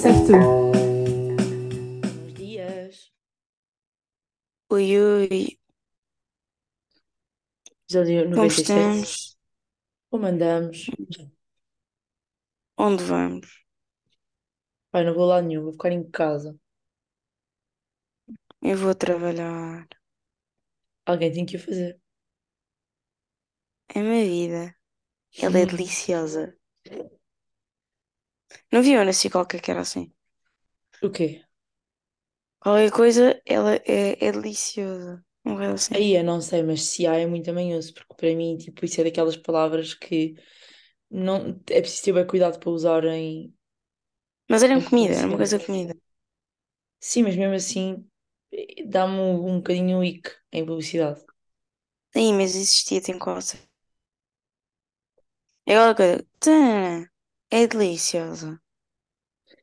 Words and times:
certo. 0.00 0.32
Buenos 2.12 2.34
dias. 2.34 3.12
Ui, 4.70 4.86
ui, 4.98 5.58
Episódio 7.84 8.24
como 8.34 8.36
97. 8.36 8.62
estamos? 8.62 9.38
Como 10.10 10.26
andamos? 10.26 10.90
Onde 12.76 13.04
vamos? 13.04 13.48
Pai, 14.92 15.04
não 15.04 15.14
vou 15.14 15.26
lá 15.26 15.42
nenhum, 15.42 15.64
vou 15.64 15.72
ficar 15.72 15.90
em 15.92 16.08
casa. 16.10 16.56
Eu 18.62 18.76
vou 18.76 18.94
trabalhar. 18.94 19.86
Alguém 21.04 21.30
tem 21.32 21.44
que 21.44 21.56
o 21.56 21.60
fazer. 21.60 22.00
É 23.94 24.00
uma 24.00 24.22
vida. 24.24 24.74
Ela 25.40 25.58
é 25.60 25.66
deliciosa. 25.66 26.56
Não 28.72 28.82
vi 28.82 28.92
eu 28.94 29.04
nasci 29.04 29.30
qualquer 29.30 29.60
que 29.62 29.70
era 29.70 29.80
assim. 29.82 30.12
O 31.02 31.10
quê? 31.10 31.28
Qualquer 32.58 32.90
coisa, 32.90 33.40
ela 33.44 33.74
é, 33.86 34.16
é 34.26 34.32
deliciosa. 34.32 35.22
Não 35.44 35.60
é 35.60 35.66
assim. 35.72 35.94
Aí 35.94 36.14
eu 36.16 36.22
não 36.24 36.40
sei, 36.40 36.62
mas 36.62 36.82
se 36.84 37.06
há 37.06 37.16
é 37.16 37.26
muito 37.26 37.50
amanhoso, 37.50 37.92
porque 37.94 38.14
para 38.14 38.34
mim, 38.36 38.56
tipo, 38.56 38.84
isso 38.84 39.00
é 39.00 39.04
daquelas 39.04 39.36
palavras 39.36 39.92
que 39.94 40.34
não 41.10 41.60
é 41.70 41.80
preciso 41.82 42.04
ter 42.04 42.12
bem 42.14 42.26
cuidado 42.26 42.58
para 42.60 42.70
usar 42.70 43.04
em. 43.06 43.54
Mas 44.50 44.62
era 44.62 44.74
em 44.74 44.82
comida, 44.82 45.14
era 45.14 45.26
uma 45.28 45.38
coisa 45.38 45.58
comida. 45.60 45.94
Sim, 47.00 47.22
mas 47.24 47.36
mesmo 47.36 47.54
assim 47.54 48.06
dá-me 48.86 49.14
um, 49.18 49.46
um 49.48 49.56
bocadinho 49.58 49.98
o 49.98 50.04
ick 50.04 50.30
em 50.52 50.64
publicidade. 50.66 51.22
Sim, 52.12 52.34
mas 52.34 52.54
existia, 52.54 53.02
tem 53.02 53.18
coisa. 53.18 53.56
É 55.66 55.72
aquela 55.74 55.94
coisa. 55.94 56.26
Tã, 56.40 57.08
É 57.58 57.64
deliciosa. 57.68 58.60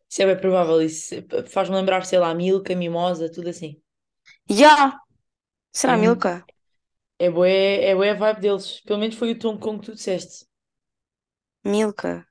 Isso 0.09 0.21
é 0.21 0.25
bem 0.25 0.37
provável, 0.39 0.81
isso 0.81 1.15
faz-me 1.49 1.75
lembrar, 1.75 2.05
sei 2.05 2.19
lá, 2.19 2.33
Milka, 2.33 2.75
Mimosa, 2.75 3.31
tudo 3.31 3.49
assim. 3.49 3.81
Já! 4.49 4.99
Será 5.73 5.95
É, 5.95 5.97
Milka? 5.97 6.45
é 7.19 7.29
bué, 7.35 7.83
é 7.89 7.95
bué 7.95 8.09
a 8.11 8.13
vibe 8.21 8.41
deles. 8.41 8.81
Pelo 8.81 8.99
menos 8.99 9.15
foi 9.17 9.31
o 9.31 9.39
tom 9.39 9.57
com 9.59 9.79
que 9.79 9.85
tu 9.87 9.93
disseste. 9.95 10.45
Milka. 11.63 12.25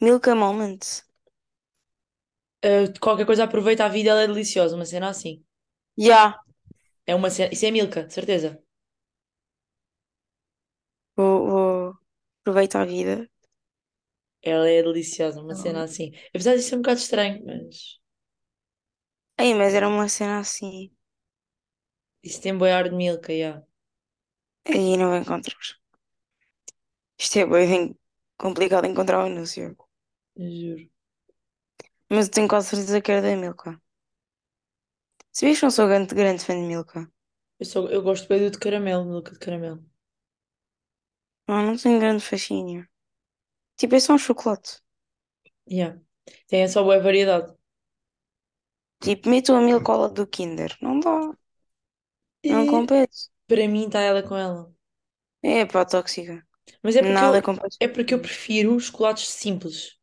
Milka 0.00 0.36
Moment. 0.36 1.02
Uh, 2.64 2.86
qualquer 3.00 3.26
coisa 3.26 3.44
aproveita 3.44 3.84
a 3.84 3.88
vida, 3.88 4.10
ela 4.10 4.22
é 4.22 4.26
deliciosa, 4.26 4.74
uma 4.74 4.86
cena 4.86 5.08
assim. 5.10 5.44
Já! 5.98 6.38
É 7.06 7.14
uma 7.16 7.30
cena, 7.30 7.50
isso 7.54 7.66
é 7.66 7.70
Milka, 7.72 8.04
de 8.04 8.14
certeza. 8.14 8.62
Vou, 11.16 11.46
vou 11.50 11.98
aproveitar 12.40 12.82
a 12.82 12.84
vida. 12.86 13.28
Ela 14.44 14.68
é 14.70 14.82
deliciosa, 14.82 15.40
uma 15.42 15.54
cena 15.54 15.82
assim. 15.84 16.12
Apesar 16.30 16.54
de 16.56 16.62
ser 16.62 16.76
um 16.76 16.78
bocado 16.82 17.00
estranho, 17.00 17.44
mas 17.46 17.98
Ei, 19.38 19.54
mas 19.54 19.74
era 19.74 19.88
uma 19.88 20.08
cena 20.08 20.38
assim. 20.40 20.90
isso 22.24 22.40
tem 22.42 22.56
bué 22.58 22.72
ar 22.72 22.88
de 22.88 22.96
Milka, 22.96 23.32
já. 23.38 23.62
Aí 24.66 24.96
não 24.98 25.08
vou 25.10 25.16
encontrar. 25.18 25.56
Isto 27.22 27.36
é 27.40 27.46
bem 27.46 27.98
complicado 28.44 28.86
encontrar 28.86 29.18
o 29.20 29.26
anúncio. 29.26 29.76
Juro. 30.36 30.84
Mas 32.10 32.26
eu 32.28 32.32
tenho 32.32 32.48
quase 32.48 32.68
certeza 32.68 33.00
que 33.02 33.12
era 33.12 33.20
da 33.22 33.36
Milka. 33.36 33.78
Sabias 35.36 35.58
que 35.58 35.64
não 35.66 35.70
sou 35.76 35.86
grande, 35.90 36.14
grande 36.20 36.42
fã 36.46 36.54
de 36.54 36.66
Milka? 36.70 37.00
Eu, 37.58 37.66
só, 37.66 37.80
eu 37.88 38.00
gosto 38.02 38.28
bem 38.28 38.38
do 38.40 38.50
de 38.50 38.58
caramelo, 38.60 39.04
Milka 39.04 39.32
de 39.32 39.38
caramelo. 39.40 39.84
Não, 41.48 41.62
não 41.64 41.76
tenho 41.78 41.98
grande 41.98 42.22
fascínio. 42.22 42.86
Tipo, 43.76 43.94
é 43.94 44.00
só 44.00 44.14
um 44.14 44.18
chocolate. 44.18 44.80
Yeah. 45.70 45.98
Tem 46.48 46.66
só 46.68 46.82
boa 46.82 47.00
variedade. 47.00 47.52
Tipo, 49.04 49.24
meto 49.30 49.50
a 49.54 49.60
Milka 49.66 49.92
ao 49.92 50.00
lado 50.02 50.14
do 50.18 50.26
Kinder. 50.34 50.76
Não 50.82 50.98
dá. 50.98 51.12
Não 52.48 52.64
E 52.64 52.66
compete. 52.66 53.28
para 53.48 53.68
mim 53.68 53.86
está 53.86 54.00
ela 54.02 54.22
com 54.22 54.36
ela. 54.36 54.72
É 55.42 55.64
pá, 55.64 55.84
tóxica. 55.84 56.44
Mas 56.82 56.96
é 56.96 57.02
porque 57.02 57.24
Nada 57.24 57.40
eu, 57.40 57.42
é 57.80 57.86
porque 57.88 58.14
eu 58.14 58.20
prefiro 58.20 58.78
chocolates 58.80 59.28
simples, 59.28 59.96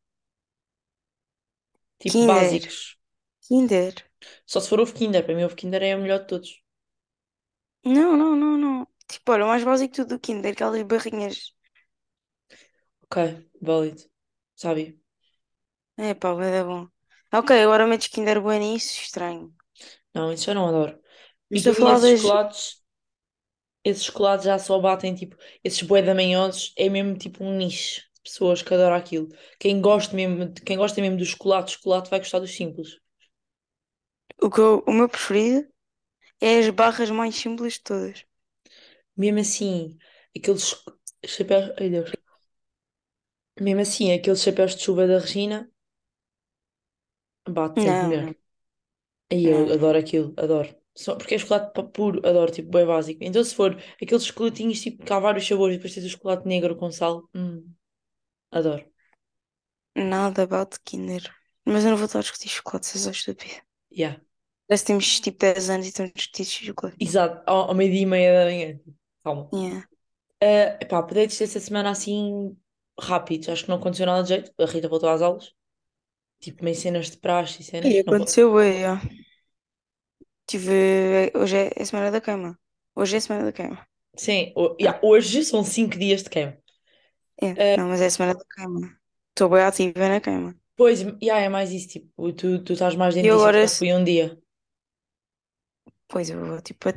tipo 2.00 2.26
Kinder. 2.26 2.26
básicos. 2.26 2.98
Kinder. 3.42 3.96
Só 4.46 4.60
se 4.62 4.70
for 4.70 4.80
ovo 4.80 4.94
Kinder, 4.94 5.24
para 5.26 5.36
mim 5.36 5.44
ovo 5.46 5.56
Kinder 5.56 5.82
é 5.84 5.96
o 5.96 6.00
melhor 6.02 6.20
de 6.20 6.28
todos. 6.28 6.50
Não, 7.86 8.18
não, 8.18 8.36
não, 8.36 8.58
não. 8.58 8.88
Tipo, 9.08 9.32
olha, 9.34 9.46
o 9.46 9.48
mais 9.50 9.64
básico 9.64 9.92
de 9.94 9.98
tudo 10.04 10.16
do 10.16 10.20
Kinder, 10.20 10.54
aquelas 10.54 10.82
barrinhas. 10.84 11.54
Ok, 13.04 13.18
válido. 13.62 14.04
Sabe? 14.56 15.00
É 16.08 16.10
pá, 16.22 16.30
vai 16.40 16.52
dar 16.52 16.66
bom. 16.72 16.84
Ok, 17.40 17.50
agora 17.62 17.88
metes 17.90 18.10
Kinder 18.14 18.40
Bueno 18.46 18.66
nisso, 18.66 19.00
estranho. 19.06 19.46
Não, 20.14 20.32
isso 20.34 20.50
eu 20.50 20.56
não 20.56 20.68
adoro. 20.68 21.00
E 21.52 21.58
Estou 21.58 21.72
a 21.72 21.74
para 21.74 21.82
mim 21.82 21.84
falar 21.84 22.00
esses 22.00 22.06
das. 22.06 22.22
chocolates, 22.22 22.82
esses 23.84 24.04
chocolates 24.06 24.46
já 24.46 24.58
só 24.60 24.80
batem, 24.80 25.14
tipo, 25.16 25.36
esses 25.64 25.82
bué 25.84 26.02
da 26.02 26.14
manhosos, 26.16 26.74
é 26.78 26.90
mesmo 26.90 27.16
tipo 27.18 27.44
um 27.44 27.56
nicho 27.58 28.02
de 28.16 28.22
pessoas 28.24 28.62
que 28.64 28.74
adoram 28.74 28.96
aquilo. 28.96 29.30
Quem 29.60 29.80
gosta 29.82 30.16
mesmo, 30.16 30.52
quem 30.66 30.78
gosta 30.78 31.00
mesmo 31.02 31.18
do 31.18 31.26
chocolate, 31.26 31.74
chocolate 31.74 32.10
vai 32.10 32.20
gostar 32.20 32.40
dos 32.40 32.56
simples. 32.56 32.98
O, 34.46 34.50
que 34.54 34.60
eu- 34.60 34.84
o 34.86 34.92
meu 34.94 35.08
preferido 35.08 35.68
é 36.42 36.60
as 36.60 36.70
barras 36.72 37.12
mais 37.12 37.36
simples 37.36 37.76
de 37.76 37.82
todas. 37.82 38.26
Mesmo 39.16 39.40
assim, 39.40 39.98
aqueles 40.36 40.76
chapéus, 41.26 41.72
ai 41.80 41.90
Deus. 41.90 42.12
Mesmo 43.58 43.80
assim, 43.82 44.12
aqueles 44.12 44.42
chapéus 44.44 44.76
de 44.76 44.82
chuva 44.84 45.08
da 45.08 45.18
Regina, 45.18 45.72
bate 47.48 47.82
sempre 47.82 48.06
Não, 48.06 48.08
melhor. 48.08 48.26
não, 48.26 48.36
Aí 49.32 49.48
eu 49.48 49.72
não. 49.72 49.74
adoro 49.74 49.98
aquilo, 49.98 50.34
adoro. 50.38 50.76
Só 50.96 51.16
porque 51.16 51.36
é 51.36 51.38
chocolate 51.40 51.74
pa- 51.74 51.84
puro, 51.84 52.20
adoro, 52.28 52.52
tipo, 52.52 52.70
bem 52.72 52.86
básico. 52.86 53.24
Então 53.24 53.44
se 53.44 53.56
for 53.56 53.82
aqueles 54.02 54.26
chocolatinhos, 54.26 54.82
tipo, 54.82 55.04
que 55.06 55.14
há 55.14 55.20
vários 55.20 55.48
sabores, 55.48 55.76
e 55.76 55.78
depois 55.78 55.94
tens 55.94 56.06
o 56.06 56.10
chocolate 56.10 56.48
negro 56.48 56.76
com 56.76 56.92
sal, 56.92 57.30
hum, 57.36 57.66
adoro. 58.52 58.86
Nada 59.96 60.42
about 60.44 60.80
Kinder. 60.84 61.24
Mas 61.66 61.84
eu 61.86 61.92
não 61.92 61.98
vou 61.98 62.06
estar 62.08 62.20
a 62.20 62.22
discutir 62.24 62.50
chocolate, 62.50 62.88
isso 62.88 62.98
é 62.98 63.02
só 63.04 63.12
estúpido. 63.12 63.62
Yeah. 63.90 64.16
Parece 64.68 64.84
que 64.86 64.88
temos 64.92 65.20
tipo 65.26 65.38
10 65.46 65.70
anos 65.70 65.86
e 65.86 65.90
estamos 65.90 66.12
a 66.12 66.16
discutir 66.20 66.46
chocolate. 66.46 67.00
Exato, 67.00 67.44
ao, 67.48 67.70
ao 67.70 67.76
meio-dia 67.76 68.02
e 68.04 68.06
meia 68.06 68.34
da 68.40 68.46
manhã. 68.46 68.80
Calma. 69.24 69.44
Yeah. 69.52 69.82
Uh, 70.44 70.78
epá, 70.82 71.00
updates 71.00 71.40
desta 71.40 71.60
semana 71.60 71.92
assim 71.92 72.58
rápidos. 73.02 73.50
Acho 73.50 73.64
que 73.64 73.70
não 73.70 73.78
aconteceu 73.78 74.06
nada 74.06 74.24
de 74.24 74.30
jeito. 74.30 74.52
A 74.60 74.66
Rita 74.66 74.88
voltou 74.90 75.10
às 75.10 75.22
aulas. 75.22 75.54
Tipo, 76.40 76.64
meio 76.66 76.76
cenas 76.78 77.12
de 77.12 77.18
praxe 77.18 77.62
e 77.62 77.66
cenas. 77.66 77.96
E 77.96 78.00
Não 78.06 78.16
aconteceu, 78.16 78.54
bem, 78.56 78.82
já. 78.82 79.00
Tive. 80.48 81.32
Hoje 81.36 81.58
é 81.78 81.82
a 81.82 81.86
semana 81.86 82.12
da 82.12 82.22
queima. 82.22 82.52
Hoje 82.96 83.16
é 83.16 83.18
a 83.20 83.22
semana 83.22 83.46
da 83.46 83.54
queima. 83.54 83.88
Sim, 84.18 84.54
ho- 84.56 84.76
yeah, 84.80 85.00
hoje 85.04 85.44
são 85.44 85.64
5 85.66 85.98
dias 85.98 86.24
de 86.24 86.30
queima. 86.30 86.58
É, 87.42 87.76
não, 87.78 87.88
mas 87.90 88.02
é 88.02 88.06
a 88.08 88.10
semana 88.12 88.36
da 88.36 88.46
queima. 88.56 88.98
Estou 89.30 89.50
bem 89.50 89.64
ativa 89.64 90.08
na 90.10 90.22
queima. 90.22 90.56
Pois, 90.76 91.00
yeah, 91.24 91.40
é 91.46 91.50
mais 91.50 91.72
isso. 91.72 91.88
Tipo, 91.90 92.34
tu, 92.34 92.62
tu 92.64 92.74
estás 92.74 92.96
mais 92.96 93.16
dentro 93.16 93.32
disso. 93.32 93.48
Eu 93.50 93.54
agora, 93.54 93.66
só 93.70 93.70
fui 93.70 93.94
um 93.94 94.04
dia. 94.04 94.38
pois 96.08 96.30
eu 96.30 96.40
vou 96.46 96.62
tipo 96.62 96.90
a 96.90 96.94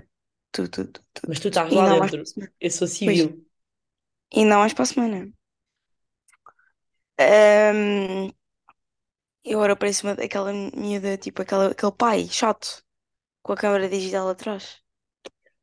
tudo, 0.53 0.69
tudo, 0.71 0.93
tudo. 1.15 1.29
Mas 1.29 1.41
tu 1.41 1.49
estás 1.49 1.71
E 1.71 1.77
lá 1.79 1.89
não 1.89 1.99
mais 1.99 2.13
dentro. 2.13 2.15
para 2.15 2.23
a 2.23 2.27
semana. 2.27 2.53
Eu 2.61 2.71
sou 2.71 2.89
Pois. 3.05 3.29
civil. 3.29 3.45
E 4.39 4.45
não 4.45 4.59
mais 4.61 4.75
para 4.75 4.83
a 4.85 4.87
semana. 4.93 5.33
Ahm, 7.19 8.31
eu 9.45 9.59
agora 9.59 9.77
pareço 9.77 10.07
uma 10.07 10.13
aquela 10.15 10.53
miúda, 10.53 11.17
tipo 11.19 11.41
aquela, 11.43 11.69
aquele 11.71 11.93
pai 11.93 12.27
chato 12.29 12.85
com 13.43 13.53
a 13.55 13.57
câmara 13.57 13.89
digital 13.91 14.29
atrás. 14.31 14.83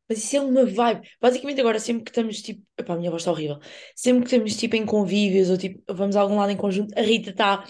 Mas 0.07 0.19
isso 0.19 0.35
é 0.37 0.41
uma 0.41 0.65
vibe. 0.65 1.07
Basicamente, 1.21 1.61
agora, 1.61 1.79
sempre 1.79 2.03
que 2.03 2.11
estamos 2.11 2.41
tipo. 2.41 2.61
Epá, 2.77 2.93
a 2.93 2.97
minha 2.97 3.09
voz 3.11 3.21
está 3.21 3.31
horrível. 3.31 3.59
Sempre 3.95 4.21
que 4.23 4.27
estamos 4.35 4.55
tipo 4.57 4.75
em 4.75 4.85
convívios 4.85 5.49
ou 5.49 5.57
tipo 5.57 5.81
vamos 5.93 6.15
a 6.15 6.21
algum 6.21 6.37
lado 6.37 6.51
em 6.51 6.57
conjunto, 6.57 6.93
a 6.97 7.01
Rita 7.01 7.29
está 7.31 7.63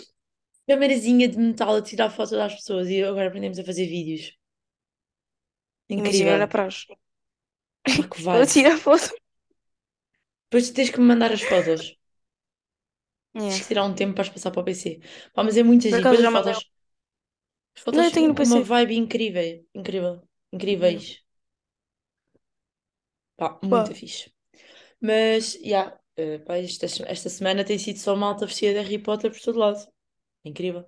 câmerazinha 0.67 1.27
de 1.29 1.37
metal 1.37 1.75
a 1.77 1.81
tirar 1.83 2.09
fotos 2.11 2.31
das 2.33 2.55
pessoas 2.55 2.89
e 2.89 3.03
agora 3.03 3.27
aprendemos 3.29 3.59
a 3.59 3.65
fazer 3.65 3.87
vídeos. 3.87 4.33
Imagina 5.99 6.33
na 6.37 6.47
Incrível. 6.47 6.51
praxe. 6.53 6.83
Pá, 7.95 8.07
que 8.09 8.21
Ela 8.31 8.45
vibe. 8.45 8.47
tira 8.47 8.73
a 8.73 8.77
foto. 8.77 9.11
Depois 10.49 10.67
tu 10.67 10.73
tens 10.75 10.91
que 10.91 10.99
me 11.01 11.07
mandar 11.11 11.31
as 11.33 11.41
fotos. 11.51 11.81
Tens 13.47 13.59
Yeah. 13.59 13.61
que 13.61 13.67
tirar 13.67 13.85
um 13.85 13.95
tempo 13.95 14.13
para 14.15 14.23
as 14.23 14.29
passar 14.29 14.51
para 14.51 14.61
o 14.61 14.65
PC. 14.65 14.99
Pá, 15.33 15.43
mas 15.43 15.57
é 15.57 15.63
muito 15.63 15.83
giro. 15.89 16.03
Depois 16.03 16.21
as 16.21 16.29
fotos. 16.29 16.59
As 17.75 17.81
Não, 17.91 18.03
fotos 18.03 18.05
eu 18.05 18.11
tenho 18.11 18.27
no 18.27 18.33
uma 18.33 18.35
PC. 18.35 18.61
vibe 18.63 18.95
incrível. 18.95 19.65
Incrível. 19.75 20.27
Incríveis. 20.53 21.21
Pá, 23.37 23.59
muito 23.63 23.93
Pá, 23.93 23.93
fixe. 23.93 24.31
Mas, 25.01 25.53
já, 25.63 25.99
eh, 26.17 26.39
pá, 26.39 26.57
esta, 26.57 26.85
esta 27.07 27.29
semana 27.29 27.65
tem 27.65 27.79
sido 27.79 27.99
só 27.99 28.15
malta 28.17 28.45
vestida 28.47 28.73
de 28.73 28.79
Harry 28.81 28.99
Potter 28.99 29.31
por 29.31 29.41
todo 29.41 29.59
lado. 29.59 29.87
Incrível. 30.45 30.85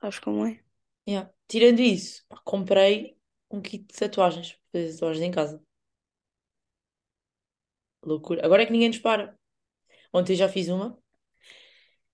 sabes 0.00 0.18
como 0.20 0.46
é? 0.46 0.62
Yeah. 1.08 1.28
Tirando 1.48 1.80
isso, 1.80 2.24
pá, 2.28 2.38
comprei 2.44 3.16
um 3.50 3.60
kit 3.62 3.84
de 3.86 3.94
tatuagens. 3.98 4.52
para 4.70 4.80
Fazer 4.82 4.92
tatuagens 4.94 5.24
em 5.24 5.30
casa. 5.30 5.62
Loucura. 8.08 8.44
Agora 8.44 8.62
é 8.62 8.66
que 8.66 8.72
ninguém 8.72 8.88
nos 8.88 8.98
para. 8.98 9.36
Ontem 10.14 10.36
já 10.36 10.48
fiz 10.48 10.68
uma. 10.68 10.98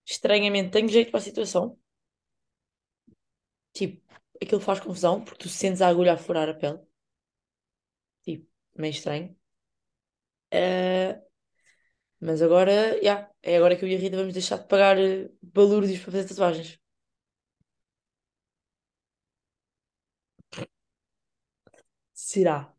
estranhamente 0.07 0.71
tenho 0.71 0.89
jeito 0.89 1.11
para 1.11 1.19
a 1.21 1.23
situação. 1.23 1.79
Tipo, 3.75 4.01
aquilo 4.43 4.59
faz 4.61 4.81
confusão 4.81 5.23
porque 5.23 5.43
tu 5.45 5.49
sentes 5.51 5.83
a 5.83 5.89
agulha 5.89 6.15
a 6.15 6.17
furar 6.17 6.49
a 6.49 6.55
pele. 6.55 6.81
Tipo, 8.25 8.47
meio 8.75 8.91
estranho. 8.93 9.37
Eh, 10.51 11.21
mas 12.27 12.41
agora, 12.43 12.75
já, 13.07 13.17
é 13.43 13.57
agora 13.57 13.77
que 13.77 13.85
eu 13.85 13.89
e 13.91 13.97
a 13.97 13.99
Rita 13.99 14.17
vamos 14.17 14.35
deixar 14.35 14.59
de 14.59 14.69
pagar 14.69 14.97
eh, 14.99 15.31
balúrdios 15.43 16.01
para 16.01 16.13
fazer 16.13 16.29
tatuagens. 16.29 16.71
Será? 22.15 22.73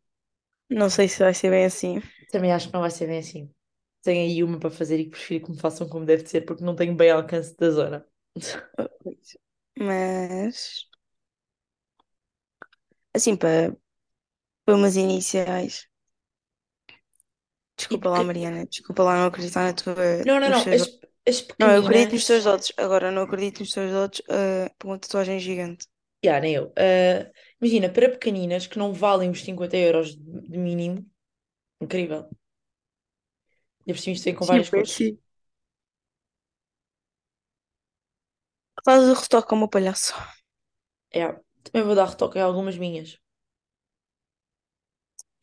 Não 0.70 0.90
sei 0.90 1.08
se 1.08 1.20
vai 1.22 1.34
ser 1.34 1.50
bem 1.50 1.64
assim. 1.66 2.00
Também 2.30 2.52
acho 2.52 2.68
que 2.68 2.74
não 2.74 2.80
vai 2.80 2.90
ser 2.90 3.06
bem 3.06 3.18
assim. 3.18 3.50
Tenho 4.02 4.22
aí 4.24 4.42
uma 4.44 4.58
para 4.58 4.70
fazer 4.70 4.98
e 5.00 5.04
que 5.04 5.10
prefiro 5.10 5.44
que 5.46 5.50
me 5.52 5.58
façam 5.58 5.88
como 5.88 6.04
deve 6.06 6.26
ser, 6.26 6.42
porque 6.42 6.64
não 6.64 6.76
tenho 6.76 6.94
bem 6.94 7.10
alcance 7.10 7.56
da 7.56 7.70
zona. 7.70 8.06
Mas, 9.78 10.86
assim, 13.14 13.36
para, 13.36 13.76
para 14.64 14.76
umas 14.76 14.96
iniciais. 14.96 15.88
Desculpa 17.76 18.08
lá. 18.10 18.22
Mariana. 18.22 18.66
Desculpa 18.66 19.02
lá 19.02 19.16
não 19.16 19.26
acreditar 19.26 19.64
na 19.64 19.72
tua, 19.74 19.94
Não, 20.24 20.40
não, 20.40 20.50
não. 20.50 20.60
As, 20.72 20.98
as 21.26 21.40
Não, 21.58 21.70
eu 21.72 21.80
acredito 21.82 22.12
nos 22.14 22.26
teus 22.26 22.44
pequeninas. 22.44 22.44
dotes. 22.44 22.72
Agora, 22.76 23.10
não 23.10 23.22
acredito 23.22 23.60
nos 23.60 23.70
teus 23.72 23.90
dotes 23.92 24.20
uh, 24.20 24.74
para 24.78 24.88
uma 24.88 24.98
tatuagem 24.98 25.38
gigante. 25.38 25.86
Já, 26.24 26.40
nem 26.40 26.54
eu. 26.54 26.72
Ah, 26.76 27.30
imagina, 27.60 27.88
para 27.88 28.08
pequeninas 28.10 28.66
que 28.66 28.78
não 28.78 28.92
valem 28.92 29.30
os 29.30 29.42
50 29.44 29.76
euros 29.76 30.14
de 30.16 30.58
mínimo, 30.58 31.06
incrível. 31.80 32.28
E 33.88 33.90
por 33.92 34.00
cima 34.00 34.14
isto 34.16 34.24
vem 34.26 34.34
com 34.38 34.46
Sim, 34.46 34.50
várias 34.50 34.68
foi 34.68 34.80
cores. 34.80 34.92
assim. 34.92 35.18
Estás 38.78 39.02
a 39.12 39.14
retoque 39.22 39.50
como 39.50 39.68
palhaço. 39.74 40.14
É, 41.12 41.26
também 41.64 41.84
vou 41.86 41.94
dar 41.96 42.06
retoque 42.08 42.38
a 42.38 42.44
algumas 42.44 42.78
minhas. 42.78 43.18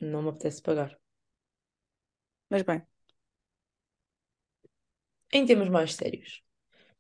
Não 0.01 0.21
me 0.21 0.29
apetece 0.29 0.61
pagar. 0.61 0.99
Mas 2.49 2.63
bem, 2.63 2.85
Em 5.33 5.45
temas 5.45 5.67
mais 5.69 5.95
sérios, 5.95 6.41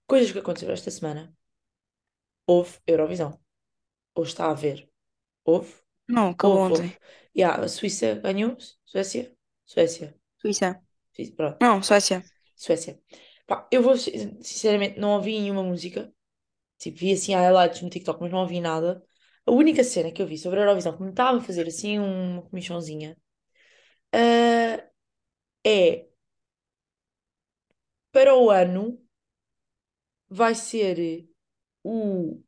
coisas 0.07 0.31
que 0.31 0.39
aconteceram 0.39 0.73
esta 0.75 0.91
semana. 0.91 1.35
Houve 2.47 2.79
Eurovisão. 2.87 3.31
Ou 4.15 4.23
está 4.25 4.45
a 4.47 4.51
haver. 4.51 4.89
Houve? 5.45 5.73
não, 6.07 6.29
acabou 6.29 6.59
Houve, 6.63 6.63
ontem. 6.63 6.95
Yeah, 7.35 7.63
a 7.63 7.67
Suíça 7.67 8.15
ganhou? 8.15 8.57
Suécia? 8.85 9.35
Suécia. 9.65 10.15
Suíça. 10.37 10.81
Suíça, 11.15 11.33
Pronto, 11.35 11.59
Não, 11.61 11.81
Suécia. 11.81 12.23
Suécia. 12.55 12.99
Pá, 13.47 13.67
eu 13.71 13.81
vou, 13.83 13.97
sin- 13.97 14.41
sinceramente, 14.43 14.99
não 14.99 15.11
ouvi 15.15 15.39
nenhuma 15.39 15.63
música. 15.63 16.13
Tipo, 16.79 16.99
vi 16.99 17.13
assim 17.13 17.33
highlights 17.35 17.81
no 17.81 17.89
TikTok, 17.89 18.21
mas 18.21 18.31
não 18.31 18.39
ouvi 18.41 18.61
nada. 18.61 19.03
A 19.45 19.51
única 19.51 19.83
cena 19.83 20.11
que 20.11 20.21
eu 20.21 20.27
vi 20.27 20.37
sobre 20.37 20.59
a 20.59 20.63
Eurovisão 20.63 20.95
que 20.97 21.03
me 21.03 21.11
estava 21.11 21.37
a 21.39 21.41
fazer 21.41 21.67
assim 21.67 21.99
uma 21.99 22.43
comichãozinha 22.43 23.17
ah, 24.13 24.83
é 25.65 26.07
para 28.13 28.33
o 28.35 28.49
ano 28.49 28.97
vai 30.29 30.53
ser 30.55 31.27
o, 31.83 32.41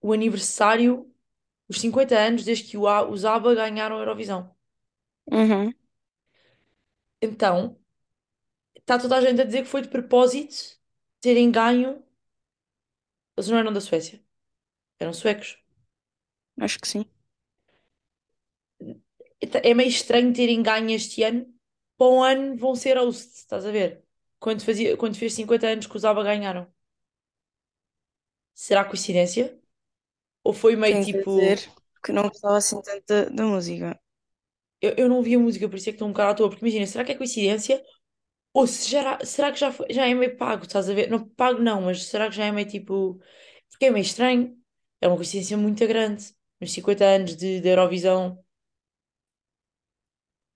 o 0.00 0.12
aniversário, 0.12 1.10
os 1.74 1.80
50 1.80 2.16
anos 2.18 2.44
desde 2.44 2.64
que 2.70 2.76
o 2.78 2.86
A- 2.88 3.08
os 3.08 3.24
ABBA 3.24 3.54
ganharam 3.54 3.96
a 3.96 4.00
Eurovisão. 4.00 4.54
Uhum. 5.32 5.74
Então, 7.20 7.76
está 8.76 8.98
toda 8.98 9.16
a 9.16 9.20
gente 9.20 9.40
a 9.40 9.44
dizer 9.44 9.62
que 9.62 9.68
foi 9.68 9.82
de 9.82 9.88
propósito 9.88 10.56
terem 11.20 11.50
ganho. 11.50 12.02
Eles 13.36 13.48
não 13.48 13.58
eram 13.58 13.72
da 13.72 13.80
Suécia, 13.80 14.20
eram 15.00 15.12
suecos. 15.14 15.58
Acho 16.60 16.78
que 16.80 16.88
sim. 16.88 17.04
É 19.62 19.74
meio 19.74 19.88
estranho 19.88 20.32
terem 20.32 20.62
ganho 20.62 20.90
este 20.90 21.22
ano. 21.22 21.46
Para 21.96 22.08
um 22.08 22.22
ano 22.22 22.56
vão 22.56 22.74
ser 22.74 22.96
host, 22.98 23.34
estás 23.36 23.64
a 23.66 23.70
ver? 23.70 24.02
Quando 24.40 24.64
fazia, 24.64 24.96
quando 24.96 25.16
fez 25.16 25.32
50 25.34 25.66
anos 25.68 25.86
que 25.86 25.96
os 25.96 26.04
ABBA 26.04 26.24
ganharam. 26.24 26.66
Será 28.54 28.84
coincidência? 28.84 29.44
Ou 30.44 30.52
foi 30.54 30.76
meio 30.76 30.98
Tenho 30.98 31.06
que 31.06 31.18
dizer 31.26 31.58
tipo. 31.58 31.74
que 32.02 32.12
não 32.12 32.22
gostava 32.28 32.56
assim 32.58 32.80
tanto 32.82 33.04
da, 33.06 33.24
da 33.26 33.44
música. 33.46 34.00
Eu, 34.80 34.94
eu 34.96 35.08
não 35.08 35.22
vi 35.22 35.34
a 35.34 35.38
música, 35.38 35.68
por 35.68 35.76
isso 35.76 35.88
é 35.88 35.92
que 35.92 35.96
estou 35.96 36.08
um 36.08 36.12
bocado 36.12 36.30
à 36.32 36.34
toa. 36.34 36.48
Porque 36.50 36.64
imagina, 36.64 36.86
será 36.86 37.04
que 37.04 37.12
é 37.12 37.14
coincidência? 37.16 37.82
Ou 38.54 38.66
se 38.68 38.90
já, 38.90 39.20
será 39.24 39.52
que 39.52 39.58
já, 39.60 39.72
foi- 39.72 39.88
já 39.92 40.06
é 40.08 40.14
meio 40.14 40.36
pago, 40.36 40.64
estás 40.64 40.90
a 40.90 40.94
ver? 40.94 41.10
Não 41.10 41.28
pago 41.30 41.60
não, 41.62 41.82
mas 41.82 42.04
será 42.06 42.28
que 42.30 42.36
já 42.36 42.46
é 42.46 42.52
meio 42.52 42.68
tipo. 42.68 43.20
Porque 43.70 43.86
é 43.86 43.90
meio 43.92 44.02
estranho. 44.04 44.56
É 45.00 45.08
uma 45.08 45.16
coincidência 45.16 45.56
muito 45.58 45.86
grande. 45.88 46.34
Nos 46.60 46.72
50 46.72 47.04
anos 47.04 47.36
de, 47.36 47.60
de 47.60 47.68
Eurovisão 47.70 48.44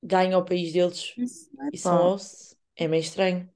ganha 0.02 0.38
o 0.38 0.44
país 0.44 0.72
deles 0.72 1.16
Isso, 1.16 1.50
e 1.72 1.78
são 1.78 1.96
hosts. 1.98 2.56
É 2.76 2.88
meio 2.88 3.00
estranho. 3.02 3.48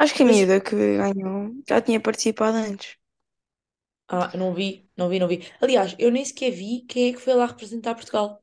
Acho 0.00 0.14
que 0.14 0.22
a 0.24 0.26
Mas 0.26 0.36
miúda 0.36 0.60
que 0.60 0.74
ganhou 1.02 1.54
já 1.68 1.80
tinha 1.80 2.00
participado 2.00 2.56
antes. 2.58 2.96
Ah, 4.08 4.30
não 4.36 4.52
vi, 4.54 4.86
não 4.96 5.08
vi, 5.08 5.18
não 5.18 5.26
vi. 5.28 5.50
Aliás, 5.62 5.94
eu 5.98 6.10
nem 6.10 6.22
sequer 6.24 6.50
vi 6.50 6.82
quem 6.82 7.08
é 7.10 7.12
que 7.14 7.18
foi 7.20 7.32
lá 7.34 7.46
representar 7.46 7.94
Portugal. 7.94 8.42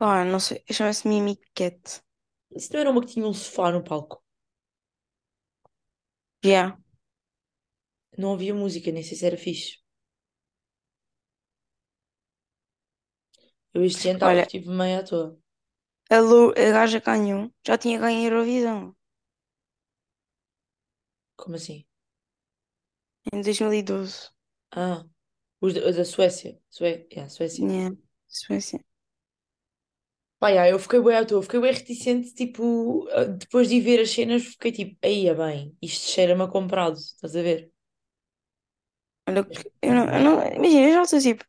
Ah, 0.00 0.24
não 0.24 0.40
sei, 0.40 0.64
chama-se 0.72 1.06
Mimi 1.08 1.36
Cat. 1.54 2.02
Isso 2.50 2.72
não 2.72 2.80
era 2.80 2.90
uma 2.90 3.00
que 3.02 3.06
tinha 3.12 3.24
um 3.24 3.32
sofá 3.32 3.70
no 3.70 3.84
palco. 3.84 4.20
Yeah. 6.42 6.76
Não 8.18 8.32
havia 8.34 8.52
música, 8.54 8.92
nem 8.92 9.02
sei 9.02 9.16
se 9.16 9.24
era 9.24 9.38
fixe. 9.38 9.78
Eu 13.74 13.82
este 13.90 14.08
ano 14.10 14.18
tava- 14.22 14.34
Olha, 14.34 14.42
estive 14.42 14.68
meio 14.78 14.98
à 15.00 15.02
toa. 15.08 15.28
a, 16.10 16.18
Lu, 16.28 16.40
a 16.56 16.70
gaja 16.76 16.98
ganhou, 17.00 17.52
já 17.66 17.78
tinha 17.78 17.98
ganho 18.00 18.18
a 18.20 18.24
Eurovisão 18.24 18.96
Como 21.34 21.56
assim? 21.56 21.85
Em 23.32 23.40
2012. 23.40 24.30
Ah, 24.72 25.04
os 25.60 25.74
da, 25.74 25.88
os 25.88 25.96
da 25.96 26.04
Suécia. 26.04 26.58
Sué, 26.68 27.06
yeah, 27.12 27.28
Suécia. 27.28 27.66
Yeah. 27.66 27.96
Suécia. 28.26 28.80
Pá, 30.38 30.50
yeah, 30.50 30.70
eu 30.70 30.78
fiquei 30.78 31.00
bem 31.00 31.16
à 31.16 31.24
toa, 31.24 31.42
fiquei 31.42 31.60
bem 31.60 31.72
reticente, 31.72 32.34
tipo, 32.34 33.08
depois 33.38 33.68
de 33.68 33.80
ver 33.80 34.00
as 34.00 34.10
cenas, 34.10 34.44
fiquei 34.44 34.70
tipo, 34.70 34.96
aí 35.02 35.26
é 35.28 35.34
bem, 35.34 35.74
isto 35.80 36.10
cheira-me 36.10 36.42
a 36.42 36.46
comprado, 36.46 36.96
estás 36.98 37.34
a 37.34 37.40
ver? 37.40 37.72
Olha, 39.26 39.46
eu 39.80 39.94
não, 39.94 40.04
eu 40.04 40.20
não, 40.22 40.46
imagina, 40.54 40.88
eu 40.88 40.92
já 40.92 41.02
estou 41.02 41.20
tipo, 41.20 41.44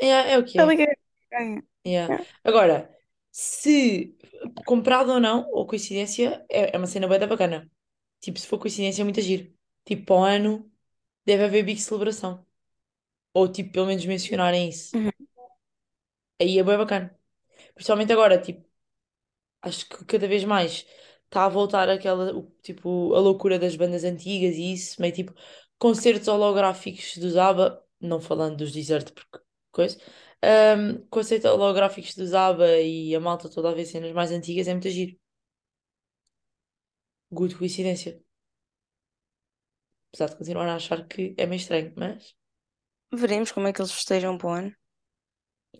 é, 0.00 0.06
é, 0.06 0.32
é 0.34 0.38
o 0.38 0.44
que 0.44 0.58
ela 0.58 0.72
é. 0.72 0.94
Yeah. 1.84 2.24
Agora, 2.44 2.88
se 3.30 4.16
comprado 4.64 5.12
ou 5.12 5.20
não, 5.20 5.48
ou 5.50 5.66
coincidência, 5.66 6.44
é, 6.48 6.74
é 6.74 6.78
uma 6.78 6.86
cena 6.86 7.08
bem 7.08 7.18
da 7.18 7.26
bacana. 7.26 7.70
Tipo, 8.20 8.38
se 8.38 8.46
for 8.46 8.58
coincidência, 8.58 9.02
é 9.02 9.04
muito 9.04 9.20
giro. 9.20 9.52
Tipo, 9.84 10.06
para 10.06 10.14
o 10.16 10.24
ano 10.24 10.72
deve 11.26 11.44
haver 11.44 11.64
big 11.64 11.80
celebração. 11.80 12.46
Ou, 13.34 13.48
tipo, 13.52 13.72
pelo 13.72 13.86
menos 13.86 14.06
mencionarem 14.06 14.68
isso. 14.70 14.96
Uhum. 14.96 15.12
Aí 16.40 16.58
é 16.58 16.62
bem 16.64 16.76
bacana. 16.78 17.16
Principalmente 17.74 18.12
agora, 18.12 18.40
tipo, 18.40 18.66
acho 19.62 19.88
que 19.88 20.04
cada 20.04 20.28
vez 20.28 20.44
mais 20.44 20.86
está 21.24 21.46
a 21.46 21.48
voltar 21.48 21.88
aquela, 21.88 22.34
o- 22.36 22.50
tipo, 22.62 23.14
a 23.14 23.20
loucura 23.20 23.58
das 23.58 23.76
bandas 23.76 24.04
antigas 24.04 24.56
e 24.56 24.72
isso, 24.74 25.00
meio 25.00 25.14
tipo, 25.14 25.34
concertos 25.78 26.28
holográficos 26.28 27.16
dos 27.18 27.36
ABBA, 27.36 27.84
não 28.00 28.20
falando 28.20 28.58
dos 28.58 28.72
Desert, 28.72 29.12
porque 29.12 29.40
coisa. 29.72 29.98
Um, 30.44 31.06
concertos 31.08 31.50
holográficos 31.50 32.14
dos 32.14 32.34
ABBA 32.34 32.80
e 32.82 33.14
a 33.14 33.20
malta 33.20 33.48
toda 33.50 33.70
a 33.70 33.74
ver 33.74 33.86
cenas 33.86 34.12
mais 34.12 34.30
antigas 34.32 34.68
é 34.68 34.72
muito 34.74 34.90
giro. 34.90 35.16
Good 37.32 37.56
coincidência. 37.58 38.20
Apesar 40.12 40.28
de 40.28 40.36
continuar 40.36 40.68
a 40.68 40.74
achar 40.76 41.06
que 41.08 41.34
é 41.38 41.46
meio 41.46 41.58
estranho, 41.58 41.92
mas. 41.96 42.34
Veremos 43.12 43.52
como 43.52 43.66
é 43.66 43.72
que 43.72 43.80
eles 43.80 43.92
festejam 43.92 44.36
para 44.36 44.48
o 44.48 44.50
ano. 44.52 44.76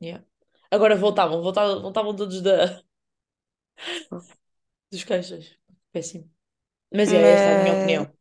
Yeah. 0.01 0.25
Agora 0.71 0.97
voltavam, 0.97 1.43
voltavam, 1.43 1.83
voltavam 1.83 2.17
todos 2.17 2.41
da, 2.41 2.83
dos 4.91 5.05
queixos. 5.05 5.59
Péssimo. 5.93 6.31
Mas 6.95 7.13
é 7.13 7.17
esta 7.17 7.61
a 7.61 7.63
minha 7.63 7.75
opinião. 7.77 8.13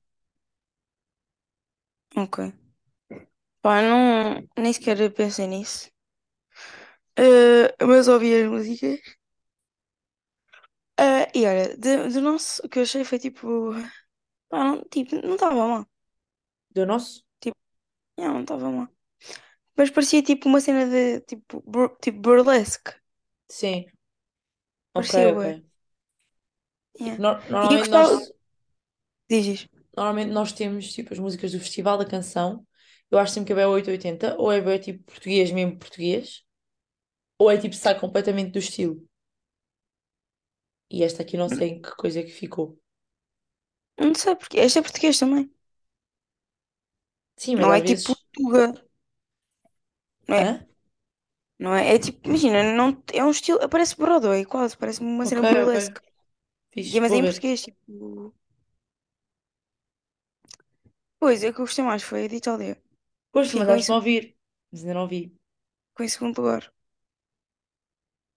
ok. 2.16 2.54
Pá, 3.62 3.82
não, 3.82 4.48
nem 4.58 4.74
sequer 4.74 5.14
pensei 5.14 5.48
nisso. 5.48 5.90
Eh, 7.18 7.76
mas 7.86 8.08
ouvi 8.08 8.34
as 8.36 8.50
músicas. 8.50 9.00
Eh, 10.98 11.32
e 11.36 11.46
olha, 11.48 11.78
do 11.78 12.22
nosso, 12.22 12.62
o 12.66 12.70
que 12.70 12.80
eu 12.80 12.84
achei 12.84 13.04
foi 13.04 13.20
tipo, 13.20 13.72
pá, 14.50 14.64
não, 14.66 14.84
tipo, 14.86 15.16
não 15.18 15.36
estava 15.36 15.56
mal. 15.56 15.91
Do 16.76 16.86
nosso? 16.86 17.24
Tipo, 17.40 17.58
não, 18.18 18.34
não 18.36 18.42
estava 18.42 18.72
mal. 18.72 18.88
Mas 19.78 19.92
parecia 19.92 20.24
tipo 20.24 20.50
uma 20.50 20.62
cena 20.62 20.88
de, 20.90 21.22
tipo, 21.22 21.62
bur, 21.68 21.98
tipo 22.02 22.20
burlesque. 22.22 22.92
Sim. 23.50 23.86
Ok, 24.94 25.14
Parecia, 25.14 25.28
ok. 25.34 25.44
Tipo, 25.44 25.62
Yeah. 27.00 27.18
no- 27.22 27.40
E 27.62 27.74
eu 27.76 27.86
normalmente 27.86 27.90
nós. 27.90 28.32
Normalmente 29.96 30.32
nós 30.32 30.52
temos 30.54 30.92
tipo 30.94 31.14
as 31.14 31.20
músicas 31.20 31.52
do 31.52 31.60
Festival 31.60 31.98
da 31.98 32.06
Canção. 32.06 32.66
Eu 33.10 33.20
acho 33.20 33.34
sempre 33.34 33.48
que 33.48 33.54
é 33.54 33.56
bem 33.56 33.66
880, 33.66 34.36
ou 34.40 34.52
é 34.52 34.62
bem 34.62 34.80
tipo 34.80 35.04
português 35.04 35.52
mesmo 35.52 35.78
português, 35.78 36.44
ou 37.40 37.52
é 37.52 37.58
tipo 37.58 37.76
sai 37.76 38.00
completamente 38.00 38.52
do 38.54 38.60
estilo. 38.60 39.04
E 40.92 41.02
esta 41.04 41.24
aqui 41.24 41.38
não 41.38 41.50
sei 41.50 41.70
em 41.70 41.82
que 41.82 41.96
coisa 41.96 42.20
é 42.20 42.24
que 42.24 42.30
ficou. 42.32 42.80
Não 43.98 44.14
sei 44.16 44.36
porque. 44.36 44.58
Este 44.60 44.80
é 44.80 44.82
português 44.82 45.18
também. 45.20 45.50
Sim, 47.42 47.58
mas 47.58 47.68
Não 47.68 47.74
às 47.74 47.80
é 47.80 47.82
tipo 47.82 48.04
vezes. 48.04 48.26
Portuga. 48.34 48.74
Não 50.28 50.38
é? 50.38 50.46
Hã? 50.46 50.66
Não 51.60 51.74
é? 51.76 51.96
É 51.96 52.00
tipo, 52.00 52.28
imagina, 52.28 52.64
não, 52.74 53.02
é 53.14 53.24
um 53.24 53.32
estilo. 53.32 53.68
Parece 53.70 53.96
Broadway, 53.98 54.46
quase. 54.46 54.76
Parece 54.78 55.00
uma 55.02 55.26
Ok, 55.26 55.28
cena 55.28 55.44
ok. 55.64 55.76
burlesque. 55.84 56.02
E, 56.92 57.00
Fixe, 57.00 57.02
mas 57.02 57.14
é 57.14 57.18
vou 57.18 57.20
em 57.20 57.26
ver. 57.26 57.26
português, 57.26 57.62
tipo. 57.64 58.36
Pois, 61.20 61.40
é 61.42 61.50
que 61.54 61.60
eu 61.62 61.66
gostei 61.68 61.86
mais 61.86 62.04
foi 62.10 62.26
a 62.26 62.28
de 62.32 62.36
Itália. 62.42 62.74
Pois, 63.34 63.50
mas 63.58 63.68
Ficou 63.68 63.76
em, 63.76 63.82
a 63.90 63.90
seg- 63.90 64.00
ouvir. 64.00 64.24
Mas 64.72 64.82
ainda 64.82 64.94
não 64.96 65.08
vi. 65.14 65.24
ficou 65.90 66.06
em 66.06 66.10
segundo 66.10 66.38
lugar. 66.42 66.74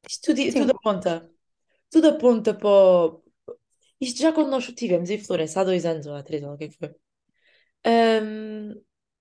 Isto 0.08 0.32
tudo, 0.34 0.40
Sim, 0.48 0.66
tudo 0.66 0.72
aponta. 0.72 1.30
Tudo 1.90 2.08
aponta 2.10 2.54
para 2.54 2.68
o... 2.68 3.24
Isto 4.00 4.20
já 4.22 4.32
quando 4.34 4.50
nós 4.50 4.64
estivemos 4.68 5.10
em 5.10 5.18
Florença, 5.18 5.60
há 5.60 5.64
dois 5.64 5.84
anos 5.86 6.06
ou 6.06 6.14
há 6.16 6.22
três, 6.22 6.42
ou 6.44 6.54
o 6.54 6.58
que 6.58 6.64
é 6.66 6.68
que 6.70 6.78
foi? 6.78 6.94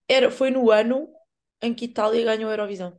Era, 0.08 0.32
foi 0.32 0.50
no 0.52 0.72
ano 0.72 1.10
em 1.62 1.74
que 1.74 1.86
Itália 1.86 2.24
ganhou 2.26 2.50
a 2.50 2.54
Eurovisão. 2.54 2.98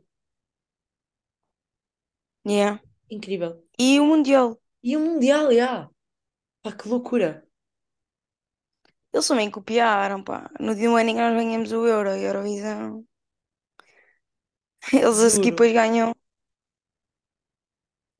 yeah. 2.45 2.77
Incrível. 3.09 3.63
E 3.79 3.99
o 3.99 4.05
Mundial. 4.05 4.59
E 4.87 4.95
o 4.95 4.99
Mundial, 5.01 5.51
já. 5.53 5.89
Pá, 6.63 6.71
que 6.77 6.89
loucura. 6.89 7.31
Eles 9.13 9.27
também 9.27 9.49
copiaram, 9.49 10.23
pá. 10.23 10.49
No 10.59 10.75
dia 10.75 10.89
um 10.91 10.95
ano 10.97 11.09
em 11.09 11.15
que 11.15 11.21
nós 11.21 11.33
ganhamos 11.35 11.71
o 11.71 11.87
Euro 11.87 12.09
e 12.11 12.13
a 12.13 12.27
Eurovisão. 12.29 13.03
Eles 14.93 15.19
a 15.19 15.29
seguir 15.29 15.51
Juro, 15.51 15.51
depois 15.51 15.73
ganham. 15.73 16.13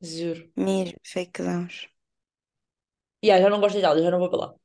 juro. 0.01 0.45
Mesmo, 0.57 0.99
fake 1.03 1.41
dãos. 1.43 1.89
E 3.25 3.27
ah, 3.31 3.41
já 3.41 3.49
não 3.49 3.59
gosto 3.61 3.73
de 3.75 3.79
Itália, 3.81 4.03
já 4.03 4.11
não 4.11 4.19
vou 4.19 4.29
para 4.29 4.39
lá. 4.43 4.55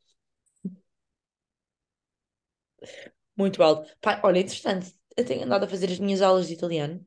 Muito 3.41 3.63
alto. 3.63 3.91
Pá, 4.01 4.21
olha, 4.25 4.41
interessante. 4.41 4.95
Eu 5.17 5.25
tenho 5.25 5.45
andado 5.45 5.65
a 5.65 5.69
fazer 5.69 5.91
as 5.91 5.99
minhas 5.99 6.23
aulas 6.23 6.47
de 6.49 6.55
italiano 6.55 7.05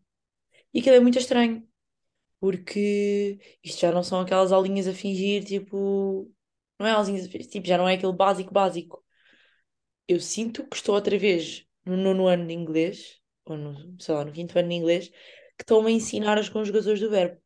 e 0.74 0.80
aquilo 0.80 0.96
é 0.98 1.00
muito 1.00 1.20
estranho, 1.20 1.68
porque 2.40 3.40
isto 3.64 3.82
já 3.82 3.92
não 3.92 4.04
são 4.04 4.22
aquelas 4.22 4.52
aulinhas 4.52 4.88
a 4.88 4.94
fingir, 4.94 5.46
tipo. 5.46 6.32
Não 6.80 6.88
é 6.88 6.92
aulinhas 6.92 7.26
a 7.28 7.30
fingir, 7.30 7.50
tipo, 7.50 7.68
já 7.68 7.78
não 7.78 7.90
é 7.90 7.96
aquele 7.96 8.14
básico 8.14 8.54
básico. 8.54 9.04
Eu 10.08 10.20
sinto 10.22 10.66
que 10.68 10.76
estou 10.78 10.96
outra 10.96 11.18
vez 11.18 11.66
no 11.86 11.98
nono 11.98 12.28
ano 12.28 12.48
de 12.48 12.54
inglês, 12.54 13.22
ou 13.46 13.58
no, 13.58 14.02
sei 14.02 14.16
lá, 14.16 14.24
no 14.26 14.32
quinto 14.32 14.58
ano 14.58 14.70
de 14.70 14.76
inglês, 14.76 15.10
que 15.58 15.64
estão-me 15.64 15.90
a 15.90 15.92
ensinar 15.96 16.38
as 16.38 16.48
conjugações 16.50 17.00
do 17.02 17.10
verbo. 17.10 17.42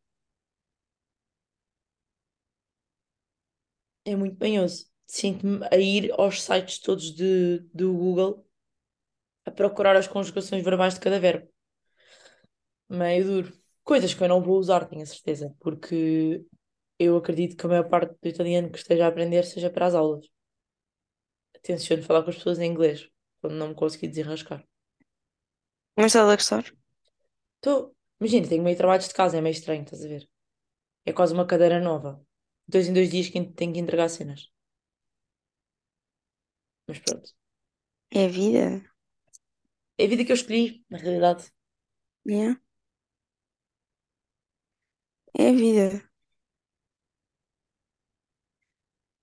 É 4.05 4.15
muito 4.15 4.35
banhoso. 4.37 4.87
Sinto-me 5.05 5.65
a 5.71 5.77
ir 5.77 6.11
aos 6.19 6.41
sites 6.43 6.79
todos 6.79 7.13
de, 7.15 7.59
do 7.73 7.93
Google 7.93 8.45
a 9.47 9.51
procurar 9.51 9.95
as 9.95 10.07
conjugações 10.07 10.61
verbais 10.61 10.95
de 10.95 10.99
cada 10.99 11.19
verbo. 11.21 11.47
Meio 12.89 13.25
duro. 13.25 13.53
Coisas 13.81 14.13
que 14.13 14.21
eu 14.21 14.27
não 14.27 14.41
vou 14.41 14.57
usar, 14.57 14.85
tenho 14.85 15.01
a 15.01 15.05
certeza, 15.05 15.55
porque 15.61 16.45
eu 16.99 17.15
acredito 17.15 17.55
que 17.55 17.65
a 17.65 17.69
maior 17.69 17.87
parte 17.87 18.13
do 18.21 18.27
italiano 18.27 18.69
que 18.69 18.77
esteja 18.77 19.05
a 19.05 19.07
aprender 19.07 19.45
seja 19.45 19.69
para 19.69 19.85
as 19.85 19.95
aulas. 19.95 20.27
Tenciono 21.61 22.03
falar 22.03 22.23
com 22.23 22.29
as 22.29 22.35
pessoas 22.35 22.59
em 22.59 22.69
inglês, 22.69 23.09
quando 23.39 23.55
não 23.55 23.69
me 23.69 23.75
conseguir 23.75 24.09
desenrascar. 24.09 24.61
Mas 25.95 26.07
estás 26.07 26.29
a 26.29 26.35
gostar? 26.35 26.73
Estou. 27.55 27.95
Imagina, 28.19 28.49
tenho 28.49 28.63
meio 28.63 28.75
trabalhos 28.75 29.07
de 29.07 29.13
casa, 29.13 29.37
é 29.37 29.41
meio 29.41 29.53
estranho, 29.53 29.83
estás 29.83 30.03
a 30.03 30.07
ver? 30.07 30.29
É 31.05 31.13
quase 31.13 31.33
uma 31.33 31.47
cadeira 31.47 31.79
nova. 31.79 32.21
Dois 32.67 32.89
em 32.89 32.93
dois 32.93 33.09
dias 33.09 33.29
que 33.29 33.41
tenho 33.53 33.73
que 33.73 33.79
entregar 33.79 34.09
cenas. 34.09 34.51
Mas 36.85 36.99
pronto. 36.99 37.31
É 38.11 38.25
a 38.25 38.27
vida. 38.27 38.96
É 39.99 40.05
a 40.05 40.07
vida 40.11 40.23
que 40.25 40.31
eu 40.31 40.35
escolhi, 40.39 40.85
na 40.89 40.97
realidade. 40.97 41.43
Yeah. 42.25 42.59
É 45.33 45.49
a 45.49 45.53
vida. 45.53 45.87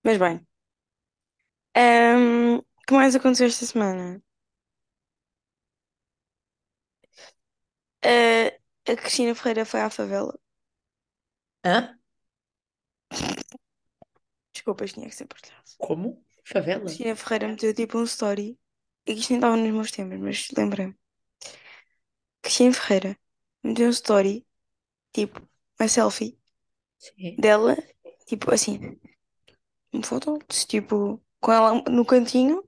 Mas 0.04 0.18
bem. 0.18 0.46
ahm, 1.74 2.58
o 2.58 2.64
que 2.86 2.94
mais 2.94 3.14
aconteceu 3.14 3.46
esta 3.46 3.66
semana? 3.66 4.20
Ah, 8.02 8.50
a 8.86 8.96
Cristina 8.96 9.34
Ferreira 9.34 9.64
foi 9.64 9.80
à 9.80 9.90
favela. 9.90 10.38
Hã? 11.64 11.98
Desculpa, 14.52 14.84
isto 14.84 14.94
tinha 14.96 15.08
que 15.08 15.14
ser 15.14 15.26
partilhado. 15.26 15.64
Como? 15.78 16.24
Favela? 16.44 16.84
Cristina 16.84 17.16
Ferreira 17.16 17.48
meteu 17.48 17.74
tipo 17.74 17.98
um 17.98 18.04
story. 18.04 18.58
E 19.06 19.12
isto 19.12 19.30
nem 19.30 19.38
estava 19.38 19.56
nos 19.56 19.72
meus 19.76 19.90
temas, 19.90 20.20
mas 20.20 20.38
lembrei-me. 20.56 20.96
Cristina 22.42 22.72
Ferreira 22.74 23.18
meteu 23.62 23.86
um 23.86 23.90
story, 23.90 24.46
tipo, 25.12 25.40
uma 25.80 25.88
selfie 25.88 26.38
Sim. 26.98 27.36
dela, 27.38 27.76
tipo 28.26 28.52
assim, 28.52 28.98
uma 29.92 30.02
foto, 30.02 30.38
tipo, 30.68 31.22
com 31.40 31.52
ela 31.52 31.82
no 31.90 32.04
cantinho, 32.04 32.62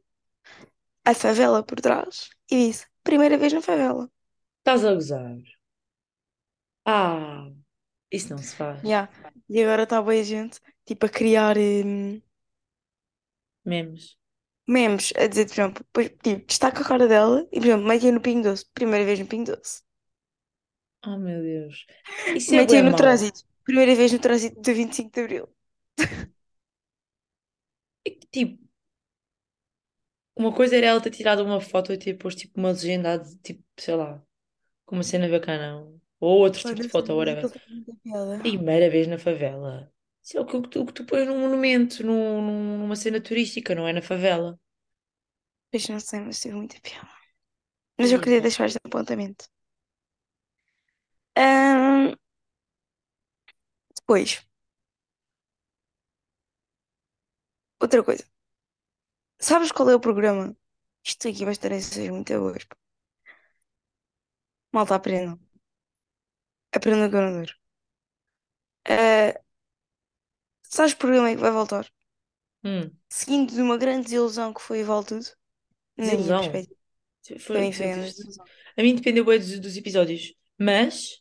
a 1.05 1.15
favela 1.15 1.63
por 1.63 1.81
trás, 1.81 2.31
e 2.51 2.69
disse: 2.69 2.87
primeira 3.03 3.39
vez 3.39 3.53
na 3.53 3.63
favela. 3.63 4.11
Estás 4.59 4.85
a 4.85 4.95
gozar? 4.95 5.39
Ah, 6.85 7.51
isso 8.11 8.31
não 8.31 8.39
se 8.39 8.55
faz. 8.57 8.83
Yeah. 8.83 9.11
E 9.49 9.63
agora 9.63 9.85
está 9.85 9.99
a 9.99 10.23
gente, 10.23 10.61
tipo, 10.85 11.07
a 11.07 11.09
criar 11.09 11.57
hum, 11.59 12.21
Memes. 13.65 14.17
Memes, 14.67 15.13
a 15.17 15.27
dizer, 15.27 15.47
por 15.47 15.53
exemplo, 15.55 15.85
depois, 15.85 16.09
tipo, 16.23 16.47
destaca 16.47 16.81
a 16.83 16.85
cara 16.85 17.09
dela 17.09 17.47
e, 17.53 17.61
por 17.61 17.67
exemplo, 17.67 17.87
mete 17.87 18.11
no 18.13 18.21
Pingo 18.21 18.43
Doce, 18.45 18.67
primeira 18.75 19.05
vez 19.05 19.19
no 19.21 19.27
Pingo 19.27 19.47
Doce. 19.53 19.83
Oh, 21.05 21.17
meu 21.19 21.41
Deus. 21.43 21.87
Isso 22.35 22.59
é 22.61 22.67
bem 22.67 22.83
no 22.83 22.95
mau. 22.95 23.01
trânsito, 23.01 23.41
primeira 23.65 23.95
vez 24.01 24.13
no 24.13 24.19
trânsito 24.19 24.61
do 24.61 24.75
25 24.75 25.11
de 25.15 25.21
Abril. 25.23 25.49
É 28.07 28.11
que, 28.11 28.27
Tipo, 28.33 28.59
uma 30.37 30.55
coisa 30.55 30.77
era 30.77 30.87
ela 30.87 31.01
ter 31.01 31.11
tirado 31.11 31.43
uma 31.45 31.61
foto 31.61 31.93
e 31.93 31.99
ter 31.99 32.15
posto 32.15 32.39
tipo 32.41 32.59
uma 32.59 32.71
legenda, 32.71 33.19
de, 33.19 33.37
tipo, 33.39 33.63
sei 33.79 33.95
lá, 33.97 34.23
com 34.87 34.97
uma 34.97 35.05
cena 35.05 35.29
bacana. 35.29 35.87
Ou 36.21 36.41
outro 36.41 36.65
tipo 36.65 36.83
de 36.83 36.89
foto, 36.91 37.15
whatever. 37.15 37.51
Primeira 38.43 38.91
vez 38.91 39.07
na 39.09 39.19
favela. 39.19 39.93
Isso 40.27 40.37
é 40.39 40.41
o 40.43 40.47
que 40.47 40.61
tu, 40.69 40.81
o 40.83 40.87
que 40.87 40.93
tu 40.93 41.05
pões 41.07 41.27
num 41.27 41.41
monumento, 41.41 42.05
num- 42.05 42.43
num- 42.47 42.79
numa 42.81 42.97
cena 42.97 43.19
turística, 43.21 43.75
não 43.75 43.89
é 43.89 43.93
na 43.95 44.03
favela. 44.03 44.59
Pois 45.71 45.85
não 45.91 46.01
sei, 46.09 46.21
mas 46.23 46.41
teve 46.41 46.57
muita 46.57 46.81
piada. 46.87 47.09
Mas 47.99 48.13
eu 48.13 48.21
Ih, 48.21 48.25
queria 48.25 48.41
deixar 48.47 48.67
este 48.67 48.81
apontamento. 48.85 49.45
Ahn, 51.45 52.13
depois, 53.95 54.47
outra 57.81 58.03
coisa. 58.05 58.25
Sabes 59.49 59.71
qual 59.75 59.89
é 59.91 59.95
o 59.97 60.05
programa? 60.09 60.47
Isto 61.11 61.25
aqui 61.29 61.43
vai 61.47 61.55
estar 61.57 61.73
a 61.73 61.81
ser 61.81 62.11
muito 62.17 62.33
hoje. 62.47 62.67
Malta, 64.73 64.95
aprendam. 64.95 65.41
Aprendam 66.77 67.11
com 67.11 67.17
o 67.41 67.45
Uh, 68.89 69.33
sabes 70.77 70.93
o 70.95 70.99
programa 71.03 71.31
é 71.31 71.35
que 71.35 71.41
vai 71.47 71.51
voltar? 71.51 71.87
hum, 72.65 72.97
Seguindo 73.09 73.53
de 73.53 73.61
uma 73.61 73.77
grande 73.77 74.05
desilusão 74.05 74.53
que 74.55 74.61
foi 74.63 74.83
o 74.83 74.87
Vale 74.87 75.05
Tudo, 75.07 75.27
na 75.99 76.17
minha 76.17 76.35
desilusão. 76.35 76.35
perspectiva. 76.35 76.77
Para 77.53 77.61
Foi, 77.61 77.63
mim 77.63 77.73
foi 77.73 77.95
uma 77.95 78.07
desilusão. 78.07 78.51
A 78.77 78.83
mim 78.83 78.95
dependeu 78.95 79.25
bem 79.25 79.39
dos, 79.39 79.59
dos 79.61 79.77
episódios, 79.77 80.35
mas 80.59 81.21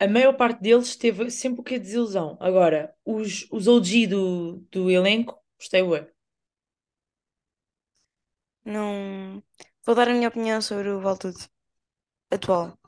a 0.00 0.08
maior 0.08 0.34
parte 0.36 0.62
deles 0.62 0.96
teve 0.96 1.30
sempre 1.30 1.60
o 1.60 1.64
que 1.64 1.76
é 1.76 1.80
desilusão. 1.80 2.36
Agora, 2.40 2.94
os, 3.04 3.46
os 3.52 3.68
OG 3.68 4.06
do, 4.08 4.58
do 4.72 4.90
elenco, 4.90 5.38
gostei, 5.58 5.82
ué. 5.82 6.08
Não. 8.64 9.42
Vou 9.84 9.94
dar 9.94 10.08
a 10.08 10.12
minha 10.12 10.28
opinião 10.28 10.60
sobre 10.60 10.88
o 10.90 11.00
Vale 11.00 11.18
Tudo 11.18 11.38
atual. 12.30 12.78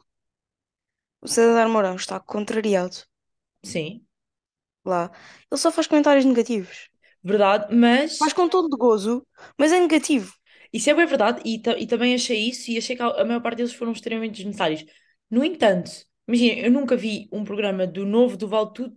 O 1.25 1.29
César 1.29 1.69
Mourão 1.69 1.95
está 1.95 2.19
contrariado 2.19 2.97
Sim, 3.63 4.07
lá. 4.89 5.11
Ele 5.51 5.61
só 5.61 5.71
faz 5.73 5.87
comentários 5.87 6.25
negativos. 6.25 6.89
verdade, 7.23 7.75
mas 7.75 8.15
Faz 8.19 8.33
com 8.33 8.49
tom 8.49 8.69
de 8.69 8.77
gozo, 8.77 9.27
mas 9.59 9.73
é 9.73 9.81
negativo. 9.81 10.33
isso 10.73 10.91
é 10.91 10.95
bem 10.95 11.07
verdade 11.07 11.41
e, 11.45 11.57
e 11.79 11.87
também 11.87 12.15
achei 12.15 12.49
isso 12.49 12.71
e 12.71 12.79
achei 12.79 12.97
que 12.97 13.03
a, 13.03 13.25
maior 13.25 13.41
parte 13.41 13.59
deles 13.59 13.73
foram 13.75 13.93
extremamente 13.93 14.37
desnecessários. 14.37 14.85
No 15.31 15.45
entanto, 15.45 15.91
imagina, 16.27 16.61
eu 16.61 16.71
nunca 16.71 16.97
vi 16.97 17.29
um 17.33 17.45
programa 17.45 17.87
do 17.87 18.05
novo 18.07 18.37
do 18.37 18.49
Vale 18.49 18.73
Tudo 18.75 18.97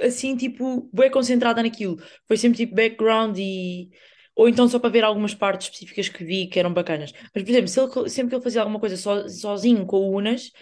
assim, 0.00 0.36
tipo, 0.36 0.90
bem 0.94 1.10
concentrada 1.10 1.62
naquilo. 1.62 1.98
Foi 2.28 2.36
sempre 2.36 2.58
tipo 2.58 2.74
background 2.76 3.38
e 3.38 3.90
Ou 4.36 4.48
então 4.48 4.68
só 4.68 4.78
para 4.78 4.90
ver 4.90 5.04
algumas 5.04 5.34
partes 5.34 5.68
específicas 5.68 6.08
que 6.08 6.24
vi 6.24 6.48
que 6.48 6.58
eram 6.60 6.72
bacanas. 6.74 7.12
Mas, 7.34 7.44
por 7.44 7.50
exemplo, 7.50 7.68
se 7.68 7.80
ele, 7.80 8.10
sempre 8.10 8.30
que 8.30 8.36
ele 8.36 8.44
fazia 8.44 8.62
alguma 8.62 8.80
coisa 8.80 8.96
so- 8.96 9.28
sozinho 9.30 9.86
com 9.86 9.98
o 9.98 10.12
Unas, 10.16 10.52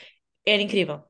era 0.47 0.63
incrível. 0.63 1.03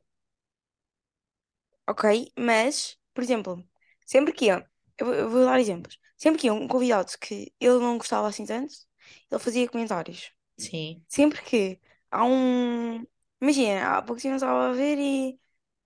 Ok, 1.86 2.04
mas, 2.36 2.97
por 3.18 3.24
exemplo, 3.24 3.64
sempre 4.06 4.32
que 4.32 4.46
ia, 4.46 4.68
eu, 4.98 5.06
vou 5.06 5.14
eu 5.14 5.30
vou 5.30 5.44
dar 5.44 5.58
exemplos. 5.60 5.98
Sempre 6.16 6.40
que 6.40 6.46
ia 6.46 6.54
um 6.54 6.68
convidado 6.68 7.12
que 7.20 7.52
ele 7.60 7.78
não 7.80 7.98
gostava 7.98 8.28
assim 8.28 8.44
tanto, 8.46 8.74
ele 9.30 9.40
fazia 9.40 9.68
comentários. 9.68 10.32
Sim. 10.58 11.04
Sempre 11.08 11.42
que 11.42 11.80
há 12.10 12.24
um. 12.24 13.06
Imagina, 13.40 13.98
há 13.98 14.02
pouco 14.02 14.20
tempo 14.22 14.34
eu 14.34 14.36
estava 14.36 14.70
a 14.70 14.72
ver 14.72 14.98
e 14.98 15.40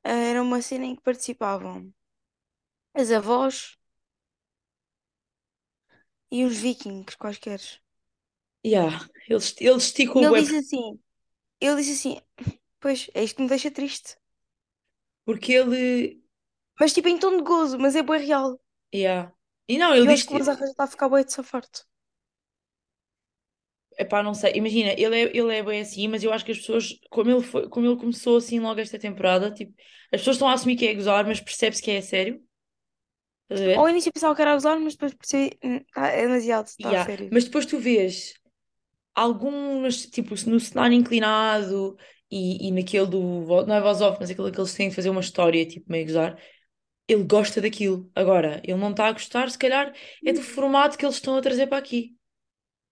ah, 0.04 0.10
era 0.12 0.42
uma 0.42 0.62
cena 0.62 0.86
em 0.86 0.96
que 0.96 1.02
participavam 1.02 1.92
as 2.94 3.10
avós 3.10 3.76
e 6.32 6.38
os 6.44 6.56
vikings 6.64 7.16
quaisquer. 7.16 7.60
Yeah. 8.64 9.00
Ele, 9.28 9.38
esti- 9.38 9.64
ele 9.64 9.76
esticou 9.78 10.22
E 10.22 10.24
o 10.24 10.26
ele 10.26 10.32
web 10.32 10.44
disse 10.44 10.56
assim, 10.56 10.98
ele 11.60 11.76
disse 11.82 11.92
assim, 12.10 12.22
pois, 12.80 13.10
é 13.14 13.24
isto 13.24 13.36
que 13.36 13.42
me 13.44 13.48
deixa 13.50 13.70
triste. 13.72 14.16
porque 15.24 15.52
ele. 15.54 16.21
Mas 16.78 16.92
tipo 16.92 17.08
em 17.08 17.18
tom 17.18 17.36
de 17.38 17.42
gozo, 17.44 17.78
mas 17.78 17.96
é 17.96 18.02
bem 18.02 18.20
real. 18.26 18.60
Yeah. 18.94 19.32
E 19.68 19.78
não, 19.78 19.94
ele 19.94 20.06
eu 20.06 20.10
acho 20.12 20.24
diz. 20.24 20.26
que 20.26 20.34
o 20.34 20.44
já 20.44 20.52
está 20.52 20.84
a 20.84 20.86
ficar 20.86 21.08
bem 21.08 21.24
de 21.24 21.32
safarto. 21.32 21.84
Epá, 23.98 24.22
não 24.22 24.34
sei. 24.34 24.52
Imagina, 24.56 24.92
ele 24.98 25.14
é, 25.24 25.36
ele 25.36 25.54
é 25.54 25.62
bem 25.62 25.80
assim, 25.80 26.08
mas 26.08 26.24
eu 26.24 26.32
acho 26.32 26.44
que 26.44 26.52
as 26.52 26.58
pessoas, 26.58 26.98
como 27.10 27.30
ele 27.30 27.42
foi, 27.42 27.68
como 27.68 27.86
ele 27.86 27.96
começou 27.96 28.38
assim 28.38 28.58
logo 28.58 28.80
esta 28.80 28.98
temporada, 28.98 29.50
tipo, 29.52 29.74
as 30.12 30.20
pessoas 30.20 30.36
estão 30.36 30.48
a 30.48 30.54
assumir 30.54 30.76
que 30.76 30.86
é 30.86 30.94
gozar, 30.94 31.26
mas 31.26 31.40
percebe-se 31.40 31.82
que 31.82 31.90
é 31.90 32.00
sério. 32.00 32.42
Estás 33.48 33.60
a 33.62 33.66
Ao 33.78 33.88
início 33.88 34.08
eu 34.08 34.12
pensava 34.14 34.34
que 34.34 34.42
era 34.42 34.52
a 34.52 34.54
gozar, 34.58 34.78
mas 34.80 34.94
depois 34.94 35.14
percebi, 35.14 35.58
"Hum, 35.64 35.80
tá, 35.94 36.06
é 36.08 36.22
demasiado, 36.22 36.66
está 36.68 36.90
a 36.92 36.96
Yeah. 36.96 37.06
sério. 37.06 37.30
Mas 37.30 37.44
depois 37.44 37.66
tu 37.66 37.78
vês 37.78 38.34
algumas, 39.14 40.06
tipo, 40.06 40.34
no 40.48 40.60
cenário 40.60 40.94
inclinado 40.96 41.96
e, 42.30 42.68
e 42.68 42.72
naquele 42.72 43.06
do, 43.06 43.42
vo- 43.46 43.66
não 43.66 43.76
é 43.76 43.80
voz 43.80 44.00
off, 44.00 44.18
mas 44.20 44.30
aquele 44.30 44.52
que 44.52 44.60
eles 44.60 44.74
têm 44.74 44.90
de 44.90 44.94
fazer 44.96 45.10
uma 45.10 45.20
história, 45.22 45.66
tipo, 45.66 45.90
meio 45.90 46.06
gozar, 46.06 46.38
ele 47.14 47.24
gosta 47.24 47.60
daquilo. 47.60 48.10
Agora, 48.14 48.60
ele 48.64 48.76
não 48.78 48.90
está 48.90 49.06
a 49.08 49.12
gostar, 49.12 49.50
se 49.50 49.58
calhar 49.58 49.94
é 50.24 50.32
do 50.32 50.42
formato 50.42 50.96
que 50.98 51.04
eles 51.04 51.16
estão 51.16 51.36
a 51.36 51.42
trazer 51.42 51.66
para 51.68 51.78
aqui. 51.78 52.16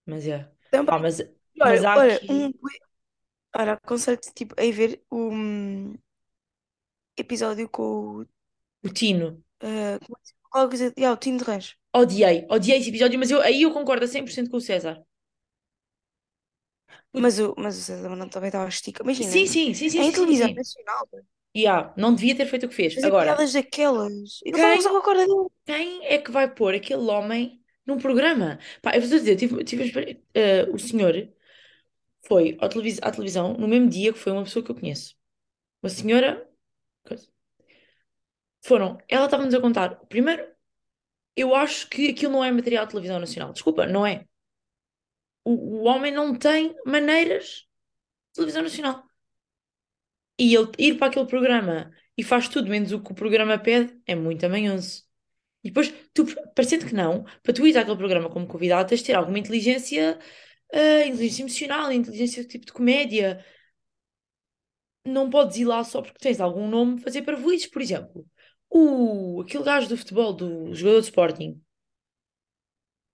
Mas 0.06 0.26
é. 0.26 0.50
Pá, 0.84 0.98
Também, 0.98 1.00
mas, 1.00 1.18
mas 1.64 1.84
olha, 1.84 1.84
há 1.84 1.94
olha, 1.94 2.24
um, 2.28 2.50
aqui 2.50 2.54
olha, 3.56 3.72
aconselho-te 3.74 4.32
tipo, 4.34 4.54
a 4.58 4.72
ver 4.72 5.02
o 5.10 5.30
hum, 5.30 5.94
episódio 7.16 7.68
com 7.68 8.22
o, 8.22 8.26
o 8.82 8.88
Tino. 8.90 9.42
ah, 9.60 9.98
como 10.04 10.16
é 10.18 10.20
chama? 10.28 10.40
Qualquer 10.50 10.68
coisa, 10.70 10.94
yeah, 10.98 11.14
o 11.14 11.16
Tino 11.20 11.38
de 11.38 11.44
Rãs. 11.44 11.76
Odiei, 12.00 12.46
odiei 12.50 12.78
esse 12.80 12.88
episódio, 12.90 13.16
mas 13.18 13.30
eu, 13.30 13.40
aí 13.42 13.62
eu 13.62 13.72
concordo 13.72 14.04
a 14.04 14.08
100% 14.08 14.50
com 14.50 14.56
o 14.56 14.60
César. 14.60 14.96
Mas 17.12 17.38
o, 17.38 17.54
mas 17.58 17.76
o 17.78 17.82
César 17.82 18.08
Mourão 18.08 18.28
também 18.28 18.48
estava 18.48 18.66
a 18.66 18.68
estica. 18.68 19.02
Imagina, 19.02 19.32
Sim, 19.32 19.46
sim, 19.46 19.74
sim, 19.74 19.88
sim, 19.90 20.02
em 20.02 20.12
sim, 20.12 20.14
sim, 20.14 20.34
televisão 20.34 20.48
sim. 20.50 20.54
nacional, 20.54 21.08
Yeah, 21.56 21.92
não 21.96 22.14
devia 22.14 22.36
ter 22.36 22.46
feito 22.46 22.66
o 22.66 22.68
que 22.68 22.74
fez. 22.74 22.94
fazer 22.94 23.08
Agora, 23.08 23.26
piadas 23.26 23.52
daquelas. 23.52 24.40
A 24.46 24.52
quem, 24.52 24.82
com 24.82 24.96
a 24.96 25.02
corda 25.02 25.26
dele. 25.26 25.48
quem 25.66 26.06
é 26.06 26.18
que 26.18 26.30
vai 26.30 26.52
pôr 26.52 26.74
aquele 26.74 27.02
homem 27.02 27.60
num 27.84 27.98
programa? 27.98 28.58
Pá, 28.80 28.94
eu 28.94 29.00
vou 29.00 29.10
dizer, 29.10 29.36
tive, 29.36 29.64
tive, 29.64 30.22
eh, 30.34 30.64
o 30.72 30.78
senhor 30.78 31.28
foi 32.26 32.56
ao 32.60 32.68
televis- 32.68 33.00
à 33.02 33.10
televisão 33.10 33.54
no 33.54 33.66
mesmo 33.66 33.88
dia 33.88 34.12
que 34.12 34.18
foi 34.18 34.32
uma 34.32 34.44
pessoa 34.44 34.64
que 34.64 34.70
eu 34.70 34.76
conheço. 34.76 35.16
Uma 35.82 35.90
senhora. 35.90 36.46
Foram, 38.62 38.98
ela 39.08 39.24
estava-nos 39.24 39.54
a 39.54 39.60
contar. 39.60 39.96
Primeiro, 40.06 40.46
eu 41.34 41.54
acho 41.54 41.88
que 41.88 42.10
aquilo 42.10 42.32
não 42.32 42.44
é 42.44 42.52
material 42.52 42.84
de 42.84 42.90
televisão 42.90 43.18
nacional. 43.18 43.52
Desculpa, 43.52 43.86
não 43.86 44.06
é. 44.06 44.26
O, 45.44 45.52
o 45.80 45.82
homem 45.84 46.12
não 46.12 46.34
tem 46.34 46.76
maneiras 46.84 47.66
de 48.28 48.34
televisão 48.34 48.62
nacional. 48.62 49.02
E 50.40 50.54
ele 50.56 50.70
ir 50.78 50.98
para 50.98 51.08
aquele 51.08 51.26
programa 51.26 51.92
e 52.18 52.24
faz 52.24 52.48
tudo 52.48 52.70
menos 52.70 52.92
o 52.92 53.02
que 53.02 53.12
o 53.12 53.16
programa 53.16 53.58
pede 53.58 54.00
é 54.06 54.16
muito 54.16 54.46
amanhoso. 54.46 55.04
E 55.64 55.68
depois, 55.70 55.92
tu, 56.14 56.26
parecendo 56.54 56.86
que 56.86 56.94
não, 56.94 57.24
para 57.42 57.54
tu 57.54 57.66
ir 57.66 57.78
àquele 57.78 57.96
programa 57.98 58.30
como 58.30 58.46
convidado, 58.48 58.88
tens 58.90 59.00
de 59.00 59.06
ter 59.08 59.14
alguma 59.14 59.38
inteligência, 59.40 60.18
ah, 60.74 61.06
inteligência 61.06 61.42
emocional, 61.44 61.92
inteligência 61.92 62.44
tipo 62.46 62.66
de 62.66 62.72
comédia. 62.74 63.44
Não 65.04 65.28
podes 65.30 65.56
ir 65.58 65.64
lá 65.66 65.82
só 65.84 66.00
porque 66.02 66.18
tens 66.18 66.40
algum 66.40 66.66
nome 66.68 67.00
fazer 67.00 67.22
parvoíces, 67.22 67.66
por 67.68 67.82
exemplo. 67.82 68.26
O, 68.70 69.42
aquele 69.42 69.64
gajo 69.64 69.88
do 69.88 69.96
futebol, 69.96 70.32
do 70.32 70.74
jogador 70.74 71.00
de 71.00 71.06
Sporting, 71.06 71.62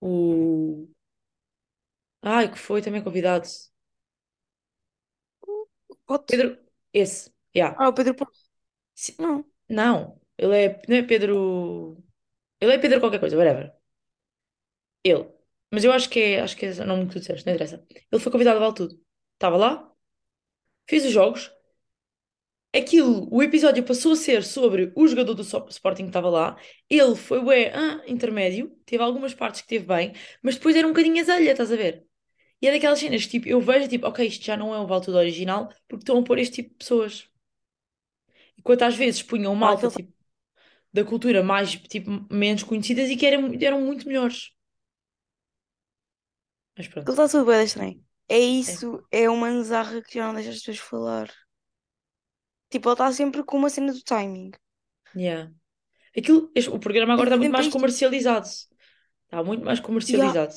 o. 0.01 0.87
Ai, 2.21 2.51
que 2.51 2.59
foi 2.59 2.79
também 2.83 3.03
convidado. 3.03 3.47
Pedro. 6.27 6.66
Esse, 7.01 7.23
yeah. 7.55 7.75
Ah, 7.79 7.89
o 7.89 7.93
Pedro 7.97 8.15
Porro. 8.15 8.31
Não. 9.19 9.45
Não, 9.69 10.21
ele 10.37 10.55
é. 10.65 10.81
Não 10.89 10.97
é 10.97 11.03
Pedro. 11.03 11.37
Ele 12.61 12.73
é 12.75 12.79
Pedro 12.79 12.99
qualquer 13.01 13.19
coisa, 13.21 13.37
whatever. 13.37 13.73
Ele. 15.03 15.27
Mas 15.71 15.83
eu 15.83 15.91
acho 15.91 16.09
que 16.09 16.19
é, 16.19 16.41
acho 16.41 16.55
que 16.57 16.65
é 16.65 16.71
o 16.71 16.85
nome 16.85 17.07
que 17.07 17.13
tu 17.13 17.19
disseste, 17.19 17.45
não 17.45 17.53
interessa. 17.53 17.85
Ele 18.11 18.21
foi 18.21 18.31
convidado 18.31 18.57
a 18.57 18.59
Vale 18.61 18.75
Tudo. 18.75 19.01
Estava 19.35 19.57
lá, 19.57 19.91
fez 20.89 21.05
os 21.05 21.11
jogos. 21.13 21.51
Aquilo, 22.75 23.27
o 23.33 23.41
episódio 23.41 23.83
passou 23.83 24.11
a 24.11 24.15
ser 24.15 24.43
sobre 24.43 24.91
o 24.95 25.07
jogador 25.07 25.33
do 25.33 25.43
So- 25.43 25.65
Sporting 25.69 26.03
que 26.03 26.09
estava 26.09 26.29
lá. 26.29 26.57
Ele 26.89 27.15
foi 27.15 27.39
ué, 27.39 27.71
ah, 27.73 28.03
intermédio, 28.07 28.69
teve 28.85 29.01
algumas 29.03 29.33
partes 29.33 29.61
que 29.61 29.67
teve 29.67 29.85
bem, 29.85 30.13
mas 30.43 30.55
depois 30.55 30.75
era 30.75 30.85
um 30.85 30.91
bocadinho 30.91 31.19
azelha, 31.21 31.51
estás 31.51 31.71
a 31.71 31.75
ver? 31.75 32.05
E 32.61 32.67
é 32.67 32.71
daquelas 32.71 32.99
cenas 32.99 33.23
que 33.25 33.31
tipo, 33.31 33.47
eu 33.47 33.61
vejo 33.61 33.87
tipo, 33.87 34.07
ok, 34.07 34.25
isto 34.27 34.43
já 34.43 34.57
não 34.57 34.73
é 34.73 34.79
o 34.79 34.87
Vale 34.87 35.03
Tudo 35.05 35.17
original, 35.17 35.69
porque 35.87 36.03
estão 36.03 36.17
a 36.19 36.23
pôr 36.23 36.39
este 36.39 36.55
tipo 36.63 36.69
de 36.71 36.75
pessoas. 36.77 37.29
Enquanto 38.57 38.83
às 38.83 38.95
vezes 38.95 39.21
punham 39.23 39.55
malta 39.55 39.87
tipo, 39.89 40.11
da 40.93 41.03
cultura 41.05 41.43
mais 41.43 41.71
tipo, 41.75 42.09
menos 42.33 42.63
conhecidas 42.63 43.09
e 43.09 43.15
que 43.15 43.25
eram, 43.25 43.51
eram 43.61 43.81
muito 43.81 44.07
melhores. 44.07 44.51
Mas 46.77 46.87
pronto. 46.87 47.09
está 47.11 47.27
tudo 47.27 47.45
bem 47.45 47.63
estranho. 47.63 48.03
É 48.29 48.35
É. 48.37 48.39
isso, 48.39 49.03
é 49.11 49.29
uma 49.29 49.49
nazarra 49.51 50.01
que 50.01 50.15
já 50.15 50.27
não 50.27 50.33
deixa 50.35 50.49
as 50.51 50.57
pessoas 50.57 50.77
falar. 50.79 51.33
Tipo, 52.69 52.89
ele 52.89 52.93
está 52.93 53.11
sempre 53.11 53.43
com 53.43 53.57
uma 53.57 53.69
cena 53.69 53.91
do 53.93 54.01
timing. 54.03 54.51
Yeah. 55.15 55.51
Aquilo, 56.17 56.51
este- 56.55 56.69
o 56.69 56.79
programa 56.79 57.13
agora 57.13 57.29
está 57.29 57.37
muito 57.37 57.53
mais 57.53 57.67
comercializado. 57.67 58.47
Está 58.47 59.43
muito 59.43 59.63
mais 59.65 59.79
comercializado. 59.79 60.53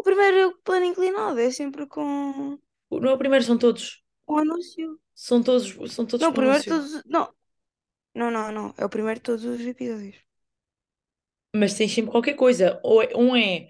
O 0.00 0.02
primeiro, 0.08 0.38
o 0.48 0.52
primeiro 0.52 0.62
plano 0.66 0.86
inclinado 0.90 1.38
é 1.40 1.50
sempre 1.60 1.82
com 1.94 2.58
O- 2.90 3.00
Não 3.00 3.10
é 3.10 3.14
o 3.14 3.18
primeiro, 3.18 3.44
são 3.44 3.58
todos. 3.58 4.00
o 4.26 4.38
anúncio. 4.38 4.98
São 5.14 5.40
todos, 5.42 5.72
são 5.94 6.04
todos 6.06 6.26
Não, 6.26 6.30
o 6.30 6.32
com 6.32 6.38
primeiro 6.38 6.64
anúncio. 6.64 6.72
todos. 6.72 7.02
Não, 7.04 7.34
não, 8.14 8.30
não, 8.32 8.52
não. 8.52 8.74
É 8.78 8.84
o 8.86 8.90
primeiro 8.90 9.20
de 9.20 9.24
todos 9.24 9.44
os 9.46 9.60
episódios. 9.62 10.16
Mas 11.54 11.74
tem 11.74 11.88
sempre 11.88 12.10
qualquer 12.10 12.34
coisa. 12.34 12.80
Ou 12.82 13.02
é- 13.02 13.16
um 13.16 13.34
é, 13.36 13.68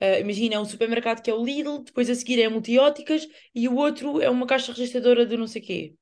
ah, 0.00 0.18
imagina, 0.20 0.56
é 0.56 0.60
um 0.60 0.64
supermercado 0.64 1.22
que 1.22 1.30
é 1.30 1.34
o 1.34 1.44
Lidl, 1.44 1.82
depois 1.84 2.10
a 2.10 2.14
seguir 2.14 2.40
é 2.40 2.48
multióticas 2.48 3.26
e 3.54 3.68
o 3.68 3.76
outro 3.76 4.20
é 4.20 4.28
uma 4.30 4.46
caixa 4.46 4.72
registradora 4.72 5.26
de 5.26 5.36
não 5.36 5.46
sei 5.46 5.62
quê. 5.62 5.94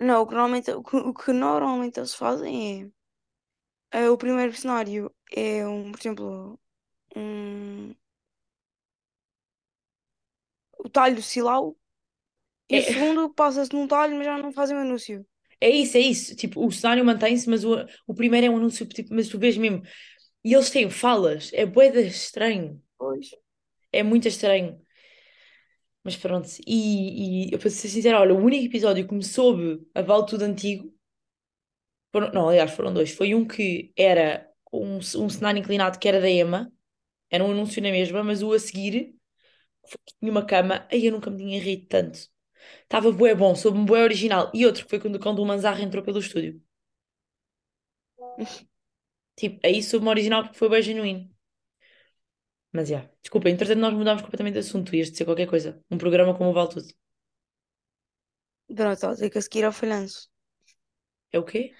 Não, 0.00 0.22
o 0.22 0.26
que 0.26 0.34
normalmente, 0.34 0.70
o 0.72 0.82
que, 0.82 0.96
o 0.96 1.14
que 1.14 1.32
normalmente 1.32 1.98
eles 2.00 2.14
fazem 2.14 2.92
é, 3.92 4.00
é 4.04 4.10
o 4.10 4.18
primeiro 4.18 4.52
cenário 4.54 5.14
é 5.32 5.66
um, 5.66 5.92
por 5.92 6.00
exemplo, 6.00 6.60
um, 7.16 7.94
o 10.84 10.88
talho 10.90 11.22
Silau 11.22 11.76
e 12.70 12.78
o 12.78 12.80
É, 12.80 12.82
segundo 12.82 13.30
passa-se 13.34 13.72
num 13.74 13.88
talho, 13.88 14.16
mas 14.16 14.26
já 14.26 14.38
não 14.38 14.52
fazem 14.52 14.76
o 14.76 14.80
anúncio. 14.80 15.26
é 15.60 15.68
isso, 15.70 15.96
é 15.96 16.00
isso. 16.00 16.34
Tipo, 16.36 16.64
o 16.66 16.70
cenário 16.72 17.04
mantém-se, 17.04 17.48
mas 17.48 17.64
o, 17.64 17.74
o 18.06 18.14
primeiro 18.14 18.46
é 18.46 18.50
um 18.50 18.56
anúncio, 18.56 18.86
tipo, 18.86 19.14
mas 19.14 19.28
tu 19.28 19.38
vês 19.38 19.56
mesmo. 19.56 19.82
E 20.44 20.54
eles 20.54 20.70
têm 20.70 20.90
falas. 20.90 21.50
É 21.54 21.66
bué 21.66 21.90
de 21.90 22.00
estranho. 22.06 22.82
Pois. 22.98 23.28
É 23.92 24.02
muito 24.02 24.26
estranho. 24.28 24.80
Mas 26.04 26.16
pronto. 26.16 26.48
E, 26.66 27.48
e 27.50 27.52
eu, 27.52 27.58
para 27.58 27.70
ser 27.70 27.88
sincera, 27.88 28.20
olha, 28.20 28.34
o 28.34 28.38
único 28.38 28.64
episódio 28.66 29.06
que 29.06 29.14
me 29.14 29.22
soube 29.24 29.86
a 29.94 30.02
Vale 30.02 30.26
Tudo 30.26 30.42
Antigo. 30.44 30.92
foram- 32.12 32.32
não, 32.32 32.48
aliás, 32.48 32.72
foram 32.72 32.92
dois. 32.92 33.12
Foi 33.14 33.34
um 33.34 33.46
que 33.46 33.92
era 33.96 34.48
um, 34.72 34.96
um 34.98 35.28
cenário 35.28 35.58
inclinado 35.60 35.98
que 35.98 36.08
era 36.08 36.20
da 36.20 36.28
Ema. 36.30 36.72
Era 37.30 37.44
um 37.44 37.52
anúncio 37.52 37.82
na 37.82 37.90
mesma, 37.92 38.24
mas 38.24 38.42
o 38.42 38.52
a 38.54 38.60
seguir 38.60 39.16
tinha 40.20 40.30
uma 40.32 40.44
cama. 40.46 40.86
Aí 40.90 41.06
eu 41.06 41.12
nunca 41.12 41.30
me 41.30 41.38
tinha 41.38 41.60
rido 41.62 41.86
tanto. 41.86 42.18
Estava 42.84 43.12
bué 43.12 43.34
bom, 43.34 43.54
soube-me 43.56 43.86
bué 43.86 44.02
original. 44.04 44.50
E 44.54 44.66
outro 44.66 44.84
que 44.84 44.90
foi 44.90 45.00
quando, 45.00 45.20
quando 45.20 45.40
o 45.42 45.46
Manzarra 45.46 45.82
entrou 45.82 46.04
pelo 46.04 46.20
estúdio. 46.20 46.62
Tipo, 49.36 49.60
aí 49.66 49.82
soube-me 49.82 50.10
original 50.10 50.42
porque 50.44 50.58
foi 50.58 50.68
bem 50.70 50.82
genuíno. 50.82 51.30
Mas 52.72 52.88
já, 52.88 53.00
desculpa, 53.22 53.48
entretanto 53.48 53.78
nós 53.80 53.94
mudámos 53.94 54.22
completamente 54.22 54.54
de 54.54 54.60
assunto. 54.60 54.94
Ias 54.96 55.10
dizer 55.12 55.24
qualquer 55.24 55.46
coisa. 55.48 55.80
Um 55.90 55.98
programa 55.98 56.36
como 56.36 56.50
o 56.50 56.52
Vale 56.52 56.70
Tudo. 56.70 56.88
Pronto, 58.76 58.92
está 58.94 59.08
a 59.10 59.12
dizer 59.14 59.28
que 59.30 59.36
a 59.38 59.42
seguir 59.42 59.64
ao 59.66 59.72
falhanço. 59.80 60.28
É 61.32 61.38
o 61.38 61.44
quê? 61.44 61.78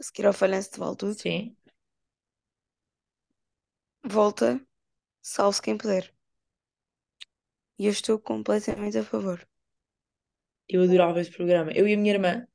A 0.00 0.02
seguir 0.02 0.26
ao 0.26 0.32
falhanço 0.32 0.72
de 0.72 0.78
vale 0.80 0.96
tudo. 0.96 1.14
Sim. 1.14 1.56
Volta 4.04 4.60
Salve-se 5.22 5.62
quem 5.62 5.78
puder. 5.78 6.14
E 7.80 7.82
eu 7.88 7.92
estou 7.96 8.16
completamente 8.30 8.96
a 8.98 9.08
favor. 9.12 9.38
Eu 10.68 10.82
adorava 10.82 11.20
esse 11.20 11.30
programa. 11.38 11.70
Eu 11.72 11.86
e 11.88 11.92
a 11.94 11.96
minha 11.98 12.14
irmã 12.14 12.46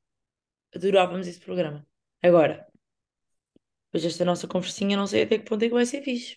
adorávamos 0.76 1.26
esse 1.28 1.40
programa. 1.40 1.86
Agora, 2.22 2.66
depois 3.86 4.02
desta 4.04 4.24
nossa 4.24 4.46
conversinha, 4.46 4.96
não 4.96 5.06
sei 5.08 5.22
até 5.24 5.38
que 5.38 5.44
ponto 5.48 5.64
é 5.64 5.68
que 5.68 5.74
vai 5.74 5.84
ser 5.86 6.00
fixe. 6.02 6.36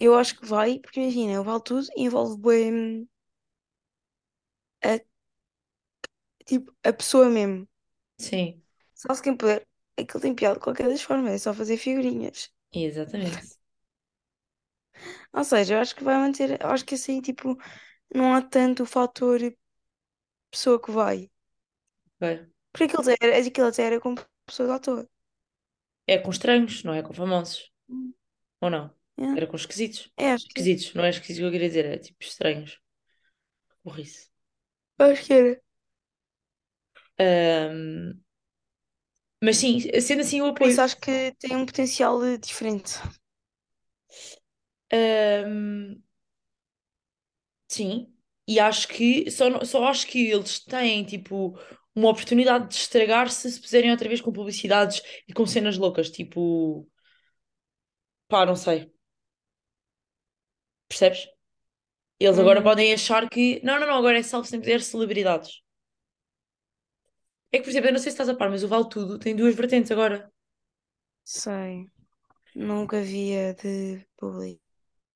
Eu 0.00 0.14
acho 0.16 0.36
que 0.38 0.44
vai, 0.46 0.78
porque 0.80 0.98
imagina, 1.00 1.40
o 1.40 1.44
Vale 1.44 1.62
Tudo 1.62 1.86
envolve 1.96 2.36
bem 2.42 3.08
a, 4.82 4.98
tipo, 6.46 6.72
a 6.84 6.92
pessoa 6.92 7.28
mesmo. 7.28 7.68
Sim, 8.18 8.62
Salve-se 8.94 9.22
quem 9.22 9.34
puder. 9.36 9.66
Aquilo 9.98 10.20
tem 10.22 10.34
piada 10.34 10.56
de 10.56 10.60
qualquer 10.64 10.88
das 10.88 11.00
formas, 11.02 11.32
é 11.32 11.38
só 11.38 11.54
fazer 11.54 11.78
figurinhas. 11.78 12.52
exatamente. 12.72 13.57
Ou 15.32 15.44
seja, 15.44 15.74
eu 15.74 15.80
acho 15.80 15.94
que 15.96 16.04
vai 16.04 16.16
manter. 16.18 16.60
Eu 16.62 16.70
acho 16.70 16.84
que 16.84 16.94
assim, 16.96 17.20
tipo, 17.20 17.56
não 18.14 18.34
há 18.34 18.42
tanto 18.42 18.82
o 18.84 18.86
fator 18.86 19.40
pessoa 20.50 20.78
que 20.80 20.90
vai. 20.90 21.30
Vai. 22.20 22.46
Porque 22.72 22.84
aquilo 22.84 23.02
até 23.02 23.16
era, 23.26 23.36
aquilo 23.48 23.68
até 23.68 23.82
era 23.84 24.00
com 24.00 24.14
pessoas 24.46 24.70
à 24.70 24.78
toa. 24.78 25.06
É 26.08 26.18
com 26.18 26.30
estranhos, 26.30 26.82
não 26.84 26.92
é 26.94 27.02
com 27.02 27.12
famosos. 27.14 27.70
Hum, 27.88 28.14
Ou 28.60 28.70
não? 28.70 28.94
yeah. 29.16 29.36
Era 29.36 29.46
com 29.46 29.56
esquisitos. 29.56 30.10
É, 30.16 30.32
acho 30.32 30.46
que, 30.54 30.62
Esquisitos, 30.66 30.94
não 30.94 31.04
é 31.04 31.10
esquisito 31.10 31.38
que 31.42 31.46
eu 31.46 31.52
queria 31.52 31.68
dizer, 31.68 31.86
é 31.86 31.98
tipo 31.98 32.22
estranhos. 32.24 32.80
Burrice. 33.84 34.30
acho 34.98 35.24
que 35.26 35.32
era. 35.34 35.60
Ahm, 37.18 38.20
mas 39.42 39.56
sim, 39.58 39.80
sendo 40.00 40.20
assim, 40.22 40.38
eu 40.40 40.46
Por 40.60 40.66
isso 40.68 40.80
apoio. 40.80 40.82
acho 40.82 41.00
que 41.00 41.32
tem 41.40 41.56
um 41.56 41.64
potencial 41.64 42.22
eh, 42.22 42.36
diferente. 42.36 42.98
Ahm, 44.92 46.02
sim, 47.68 48.12
e 48.46 48.58
acho 48.60 48.88
que 48.88 49.30
só, 49.30 49.48
não- 49.50 49.64
só 49.64 49.84
acho 49.86 50.06
que 50.06 50.30
eles 50.30 50.60
têm 50.60 51.04
tipo 51.04 51.58
uma 51.94 52.10
oportunidade 52.10 52.68
de 52.68 52.74
estragar-se 52.74 53.50
se 53.50 53.60
fizerem 53.60 53.90
outra 53.90 54.08
vez 54.08 54.20
com 54.20 54.32
publicidades 54.32 55.02
e 55.26 55.32
com 55.32 55.46
cenas 55.46 55.76
loucas, 55.76 56.10
tipo, 56.10 56.86
pá, 58.28 58.46
não 58.46 58.56
sei, 58.56 58.90
percebes? 60.88 61.28
Eles 62.20 62.38
agora 62.40 62.62
Uhum, 62.62 62.62
podem 62.62 62.92
achar 62.94 63.28
que 63.30 63.60
não, 63.64 63.80
não, 63.80 63.86
não, 63.88 63.96
agora 63.98 64.18
é 64.18 64.22
salvo 64.24 64.46
sem 64.48 64.60
poder 64.60 64.82
celebridades. 64.82 65.62
É 67.52 67.56
que, 67.58 67.64
por 67.64 67.70
exemplo, 67.70 67.88
eu 67.90 67.92
não 67.96 68.00
sei 68.02 68.10
se 68.10 68.14
estás 68.16 68.30
a 68.30 68.34
par, 68.40 68.48
mas 68.50 68.62
o 68.64 68.68
Vale 68.72 68.88
Tudo 68.88 69.18
tem 69.18 69.36
duas 69.36 69.54
vertentes 69.54 69.90
agora. 69.90 70.18
sei. 71.24 71.90
Nunca 72.54 73.02
via 73.02 73.54
de 73.54 74.06
público. 74.18 74.62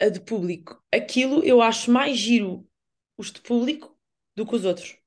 A 0.02 0.08
de 0.10 0.20
público. 0.20 0.82
Aquilo 0.92 1.42
eu 1.44 1.62
acho 1.62 1.90
mais 1.90 2.18
giro 2.18 2.68
os 3.16 3.32
de 3.32 3.40
público 3.40 3.98
do 4.36 4.46
que 4.46 4.54
os 4.56 4.64
outros. 4.66 4.98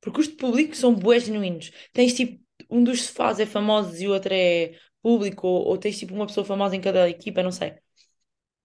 Porque 0.00 0.20
os 0.20 0.28
de 0.28 0.34
público 0.36 0.74
são 0.76 0.94
bués 0.94 1.24
genuínos. 1.24 1.70
Tens 1.92 2.14
tipo, 2.14 2.42
um 2.70 2.82
dos 2.84 3.02
sofás 3.04 3.38
é 3.40 3.46
famoso 3.46 3.96
e 4.02 4.08
o 4.08 4.12
outro 4.12 4.32
é 4.34 4.78
público, 5.02 5.46
ou, 5.46 5.66
ou 5.68 5.78
tens 5.78 5.98
tipo 5.98 6.14
uma 6.14 6.26
pessoa 6.26 6.44
famosa 6.46 6.76
em 6.76 6.80
cada 6.80 7.08
equipa, 7.08 7.42
não 7.42 7.52
sei. 7.52 7.74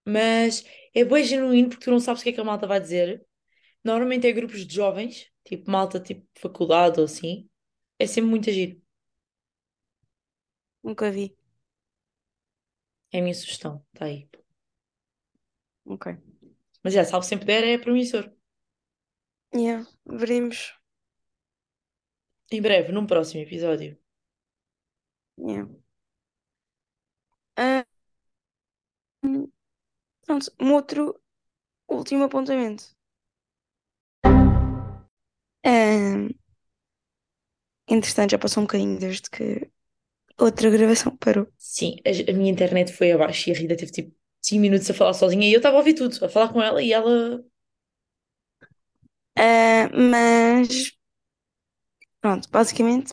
Mas 0.06 0.64
é 0.94 1.04
bué 1.04 1.22
genuíno 1.24 1.70
porque 1.70 1.84
tu 1.84 1.90
não 1.90 2.00
sabes 2.00 2.20
o 2.22 2.24
que 2.24 2.30
é 2.30 2.32
que 2.32 2.40
a 2.40 2.44
malta 2.44 2.66
vai 2.66 2.80
dizer. 2.80 3.24
Normalmente 3.84 4.26
é 4.28 4.32
grupos 4.32 4.66
de 4.66 4.74
jovens, 4.74 5.28
tipo 5.44 5.70
malta 5.70 6.00
tipo 6.00 6.22
de 6.34 6.40
faculdade 6.40 7.00
ou 7.00 7.06
assim. 7.06 7.48
É 7.98 8.06
sempre 8.06 8.30
muito 8.30 8.50
giro. 8.52 8.80
Nunca 10.82 11.10
vi. 11.10 11.36
É 13.12 13.18
a 13.18 13.22
minha 13.22 13.34
sugestão, 13.34 13.84
está 13.92 14.06
aí. 14.06 14.28
Ok. 15.84 16.06
Mas 16.82 16.94
já, 16.94 17.04
salvo 17.04 17.26
sempre 17.26 17.46
der, 17.46 17.64
é 17.64 17.78
promissor. 17.78 18.30
Yeah, 19.54 19.84
veremos. 20.06 20.72
Em 22.50 22.60
breve, 22.60 22.92
num 22.92 23.06
próximo 23.06 23.42
episódio. 23.42 23.96
Yeah. 25.38 25.64
Ah, 27.56 27.84
hum, 29.22 29.48
pronto, 30.26 30.52
um 30.60 30.72
outro 30.74 31.20
último 31.88 32.24
apontamento. 32.24 32.84
Ah, 35.64 36.28
entretanto, 37.88 38.30
já 38.32 38.38
passou 38.38 38.62
um 38.62 38.66
bocadinho 38.66 38.98
desde 38.98 39.28
que 39.30 39.70
outra 40.38 40.70
gravação 40.70 41.16
parou. 41.16 41.46
Sim, 41.58 41.96
a, 42.06 42.30
a 42.30 42.34
minha 42.34 42.50
internet 42.50 42.92
foi 42.92 43.12
abaixo 43.12 43.48
e 43.50 43.52
a 43.52 43.56
Rita 43.56 43.76
teve 43.76 43.92
tipo 43.92 44.14
5 44.42 44.60
minutos 44.60 44.88
a 44.90 44.94
falar 44.94 45.14
sozinha 45.14 45.46
e 45.48 45.52
eu 45.52 45.58
estava 45.58 45.76
a 45.76 45.78
ouvir 45.78 45.94
tudo, 45.94 46.24
a 46.24 46.28
falar 46.28 46.52
com 46.52 46.62
ela 46.62 46.82
e 46.82 46.92
ela. 46.92 47.44
Ah, 49.36 49.88
mas, 49.94 50.92
pronto, 52.20 52.48
basicamente, 52.50 53.12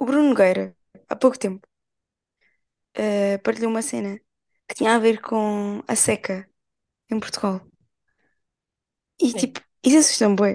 o 0.00 0.04
Bruno 0.06 0.28
Nogueira, 0.30 0.74
há 1.08 1.14
pouco 1.16 1.38
tempo, 1.38 1.66
ah, 2.94 3.38
partilhou 3.42 3.70
uma 3.70 3.82
cena 3.82 4.18
que 4.68 4.74
tinha 4.74 4.94
a 4.94 4.98
ver 4.98 5.20
com 5.20 5.82
a 5.86 5.96
seca 5.96 6.48
em 7.10 7.20
Portugal. 7.20 7.62
E, 9.26 9.28
Sim, 9.32 9.40
tipo, 9.40 9.60
isso 9.84 9.98
assusta-me, 9.98 10.36
bué. 10.36 10.52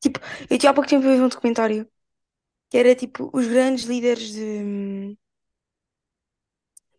Tipo, 0.00 0.18
eu 0.50 0.58
tinha 0.58 0.70
há 0.70 0.74
pouco 0.74 0.88
tempo 0.90 1.02
vi 1.02 1.20
um 1.20 1.28
documentário 1.28 1.88
que 2.70 2.78
era, 2.78 2.94
tipo, 2.96 3.30
os 3.34 3.46
grandes 3.48 3.84
líderes 3.86 4.32
de, 4.32 5.16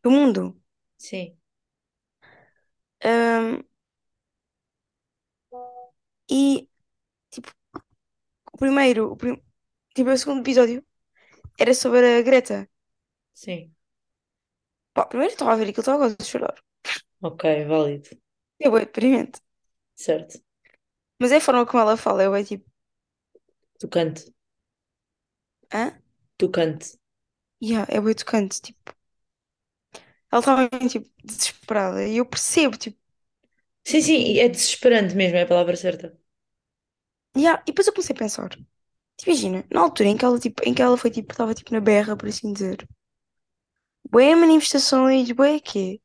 do 0.03 0.11
mundo. 0.11 0.55
sim, 0.97 1.37
Ah, 3.03 3.61
e, 6.29 6.67
tipo, 7.31 7.51
o 8.53 8.57
primeiro, 8.63 9.03
o 9.13 9.17
prim- 9.21 9.41
tipo, 9.95 10.09
o 10.11 10.17
segundo 10.21 10.41
episódio 10.45 10.79
era 11.63 11.73
sobre 11.83 12.05
a 12.19 12.23
Greta. 12.29 12.59
sim. 13.33 13.75
Pá, 14.93 15.03
primeiro 15.05 15.31
eu 15.31 15.35
estava 15.35 15.51
a 15.53 15.55
ver 15.59 15.63
aquilo, 15.69 15.81
estava 15.81 16.05
a 16.07 16.23
chorar. 16.23 16.55
Ok, 17.21 17.43
válido. 17.67 18.09
É 18.65 18.67
bué 18.71 18.81
deprimente. 18.85 19.37
Certo. 19.95 20.39
Mas 21.19 21.31
é 21.31 21.37
a 21.37 21.45
forma 21.47 21.65
como 21.67 21.81
ela 21.83 21.95
fala, 22.05 22.23
é 22.23 22.29
bué 22.29 22.43
tipo, 22.43 22.65
Tocante. 23.79 24.31
Hã? 25.73 25.91
Tocante. 26.37 26.97
Yeah, 27.61 27.85
é 27.89 27.99
bué 28.01 28.13
tocante, 28.13 28.61
tipo. 28.61 28.93
Ela 30.31 30.39
estava 30.39 30.69
tipo, 30.89 31.09
desesperada. 31.23 32.05
E 32.07 32.17
eu 32.17 32.25
percebo, 32.25 32.77
tipo, 32.77 32.97
Sim, 33.89 34.01
sim, 34.01 34.39
é 34.39 34.47
desesperante 34.49 35.15
mesmo, 35.15 35.37
é 35.37 35.43
a 35.43 35.47
palavra 35.47 35.75
certa. 35.75 36.17
yeah. 37.37 37.61
E 37.63 37.71
depois 37.71 37.87
eu 37.87 37.93
comecei 37.93 38.15
a 38.15 38.19
pensar, 38.19 38.49
tipo, 38.49 38.65
imagina, 39.27 39.65
na 39.71 39.81
altura 39.81 40.09
em 40.09 40.17
que 40.17 40.25
ela, 40.25 40.39
tipo, 40.39 40.61
em 40.67 40.73
que 40.73 40.81
ela 40.81 40.97
foi, 40.97 41.11
tipo, 41.11 41.33
estava, 41.33 41.53
tipo, 41.55 41.73
na 41.73 41.81
berra, 41.81 42.17
por 42.17 42.29
assim 42.29 42.53
dizer. 42.53 42.87
Bué 44.11 44.35
manifestações, 44.35 45.31
bué 45.31 45.59
quê? 45.59 45.99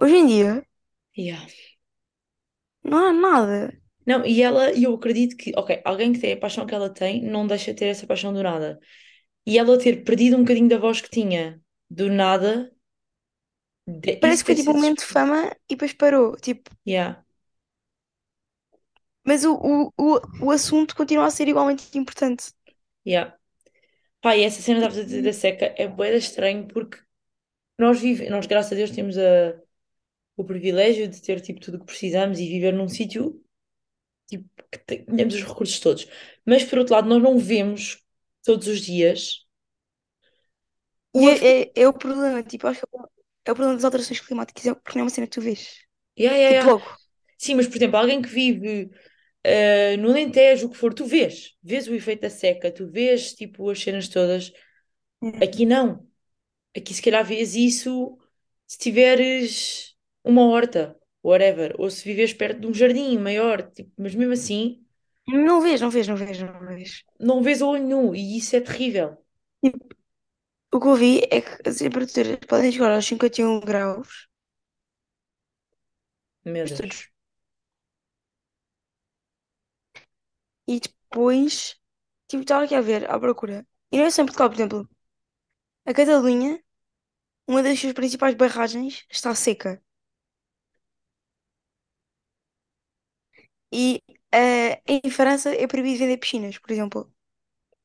Hoje 0.00 0.16
em 0.16 0.26
dia, 0.26 0.66
Yeah. 1.16 1.46
não 2.82 2.98
há 3.08 3.12
nada. 3.12 3.78
Não, 4.06 4.24
e 4.24 4.42
ela, 4.42 4.72
e 4.72 4.84
eu 4.84 4.94
acredito 4.94 5.36
que, 5.36 5.52
ok, 5.56 5.82
alguém 5.84 6.12
que 6.12 6.20
tem 6.20 6.32
a 6.34 6.36
paixão 6.38 6.66
que 6.66 6.74
ela 6.74 6.88
tem, 6.92 7.22
não 7.24 7.46
deixa 7.46 7.72
de 7.72 7.78
ter 7.80 7.86
essa 7.86 8.06
paixão 8.06 8.32
do 8.32 8.42
nada. 8.42 8.78
E 9.46 9.58
ela 9.58 9.78
ter 9.78 10.04
perdido 10.04 10.36
um 10.36 10.40
bocadinho 10.40 10.68
da 10.68 10.78
voz 10.78 11.00
que 11.00 11.10
tinha 11.10 11.60
do 11.90 12.10
nada, 12.10 12.72
de- 13.86 14.18
Parece 14.20 14.42
isso 14.42 14.44
que 14.44 14.46
foi, 14.46 14.54
tipo, 14.56 14.72
um 14.72 14.74
momento 14.74 14.98
de 15.00 15.06
fama 15.06 15.50
e 15.68 15.74
depois 15.74 15.92
parou, 15.94 16.36
tipo. 16.36 16.70
Yeah, 16.84 17.16
Mas 19.24 19.44
o, 19.44 19.54
o, 19.54 19.92
o, 19.98 20.20
o 20.46 20.50
assunto 20.50 20.96
continua 20.96 21.26
a 21.26 21.30
ser 21.30 21.48
igualmente 21.48 21.96
importante. 21.98 22.44
yeah. 23.06 23.32
Pá, 24.22 24.36
e 24.36 24.44
essa 24.44 24.62
cena 24.62 24.80
estavas 24.80 24.98
a 24.98 25.04
dizer 25.04 25.22
da 25.22 25.32
seca 25.32 25.74
é 25.78 25.88
bué 25.88 26.12
de 26.12 26.18
estranho 26.18 26.68
porque 26.68 26.98
nós 27.78 28.00
vivemos, 28.00 28.32
nós 28.32 28.46
graças 28.46 28.72
a 28.72 28.76
Deus 28.76 28.90
temos 28.92 29.18
a, 29.18 29.60
o 30.36 30.44
privilégio 30.44 31.08
de 31.08 31.20
ter 31.22 31.40
tipo 31.40 31.60
tudo 31.60 31.76
o 31.76 31.80
que 31.80 31.86
precisamos 31.86 32.38
e 32.40 32.48
viver 32.48 32.72
num 32.74 32.88
sítio 32.88 33.42
que 34.70 34.78
tenhamos 34.78 35.34
os 35.34 35.42
recursos 35.44 35.80
todos. 35.80 36.06
Mas 36.44 36.64
por 36.64 36.78
outro 36.78 36.94
lado, 36.94 37.08
nós 37.08 37.22
não 37.22 37.38
vemos 37.38 38.02
todos 38.44 38.66
os 38.68 38.80
dias 38.80 39.46
E 41.14 41.22
o 41.22 41.28
é, 41.28 41.34
é, 41.62 41.72
é 41.82 41.88
o 41.88 41.92
problema, 41.92 42.42
tipo, 42.42 42.66
acho 42.66 42.80
que 42.80 42.86
é 42.96 42.98
o, 43.00 43.04
é 43.46 43.52
o 43.52 43.54
problema 43.54 43.74
das 43.76 43.84
alterações 43.84 44.20
climáticas, 44.20 44.66
é 44.66 44.74
porque 44.74 44.92
não 44.98 45.00
é 45.02 45.04
uma 45.04 45.10
cena 45.10 45.26
que 45.26 45.32
tu 45.34 45.40
vês. 45.40 45.80
Yeah, 46.18 46.36
yeah, 46.36 46.50
Tipo, 46.50 46.70
yeah. 46.70 46.96
Sim, 47.38 47.54
mas 47.56 47.66
por 47.68 47.76
exemplo, 47.76 47.96
alguém 47.98 48.22
que 48.22 48.28
vive 48.28 48.90
eh, 49.44 49.96
no 49.98 50.10
Alentejo, 50.10 50.66
o 50.68 50.70
que 50.70 50.76
for, 50.78 50.94
tu 50.94 51.06
vês, 51.06 51.54
vês 51.62 51.88
o 51.88 51.94
efeito 51.94 52.22
da 52.22 52.30
seca, 52.30 52.72
tu 52.72 52.88
vês 52.90 53.34
tipo 53.34 53.70
as 53.70 53.80
cenas 53.82 54.08
todas. 54.08 54.52
Aqui 55.42 55.66
não. 55.66 56.06
Aqui 56.76 56.94
se 56.94 57.02
calhar 57.02 57.24
vês 57.24 57.54
isso 57.56 58.18
se 58.66 58.78
tiveres 58.78 59.96
uma 60.24 60.44
horta, 60.46 60.96
whatever, 61.28 61.74
ou 61.78 61.90
se 61.90 62.04
viveres 62.04 62.32
perto 62.34 62.60
de 62.60 62.66
um 62.68 62.74
jardim 62.74 63.18
maior, 63.18 63.58
tipo, 63.72 63.90
mas 63.98 64.14
mesmo 64.14 64.32
assim 64.34 64.84
Não 65.28 65.60
vês, 65.60 65.80
não 65.80 65.88
vês, 65.90 66.08
não 66.08 66.16
vês, 66.16 66.38
não 66.40 66.66
vês. 66.66 67.04
não 67.20 67.42
vês 67.42 67.60
a 67.62 67.66
olho 67.66 67.86
nu 67.86 68.14
e 68.14 68.38
isso 68.38 68.56
é 68.56 68.60
terrível. 68.60 69.18
O 70.74 70.78
que 70.80 70.86
eu 70.92 70.94
vi 71.02 71.12
é 71.36 71.38
que 71.44 71.68
as 71.68 71.78
temperaturas 71.82 72.38
podem 72.50 72.70
chegar 72.72 72.92
aos 72.92 73.04
51 73.10 73.58
graus, 73.70 74.10
Meu 76.46 76.66
Deus. 76.70 76.80
todos. 76.80 77.10
E 80.72 80.74
depois, 80.80 81.54
tipo, 82.28 82.42
estava 82.42 82.64
aqui 82.64 82.74
a 82.76 82.80
ver, 82.90 83.02
à 83.10 83.18
procura. 83.18 83.66
E 83.92 83.96
não 83.98 84.04
é 84.06 84.08
em 84.08 84.14
Portugal, 84.26 84.48
por 84.50 84.54
exemplo, 84.56 84.88
a 85.86 85.94
Catalunha, 85.94 86.62
uma 87.48 87.62
das 87.64 87.80
suas 87.80 87.94
principais 87.94 88.34
barragens, 88.36 89.06
está 89.10 89.34
seca. 89.34 89.82
E 93.72 94.02
eh, 94.32 94.82
em 94.86 95.10
França 95.10 95.50
é 95.54 95.66
proibido 95.66 95.98
vender 96.00 96.18
piscinas, 96.18 96.58
por 96.58 96.70
exemplo. 96.72 97.12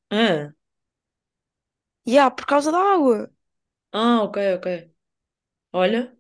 Ah, 0.10 0.54
E 2.06 2.18
há, 2.20 2.30
por 2.32 2.46
causa 2.46 2.72
da 2.72 2.78
água. 2.80 3.32
ah, 3.94 4.24
ok, 4.24 4.38
ok. 4.58 4.68
Olha, 5.74 6.18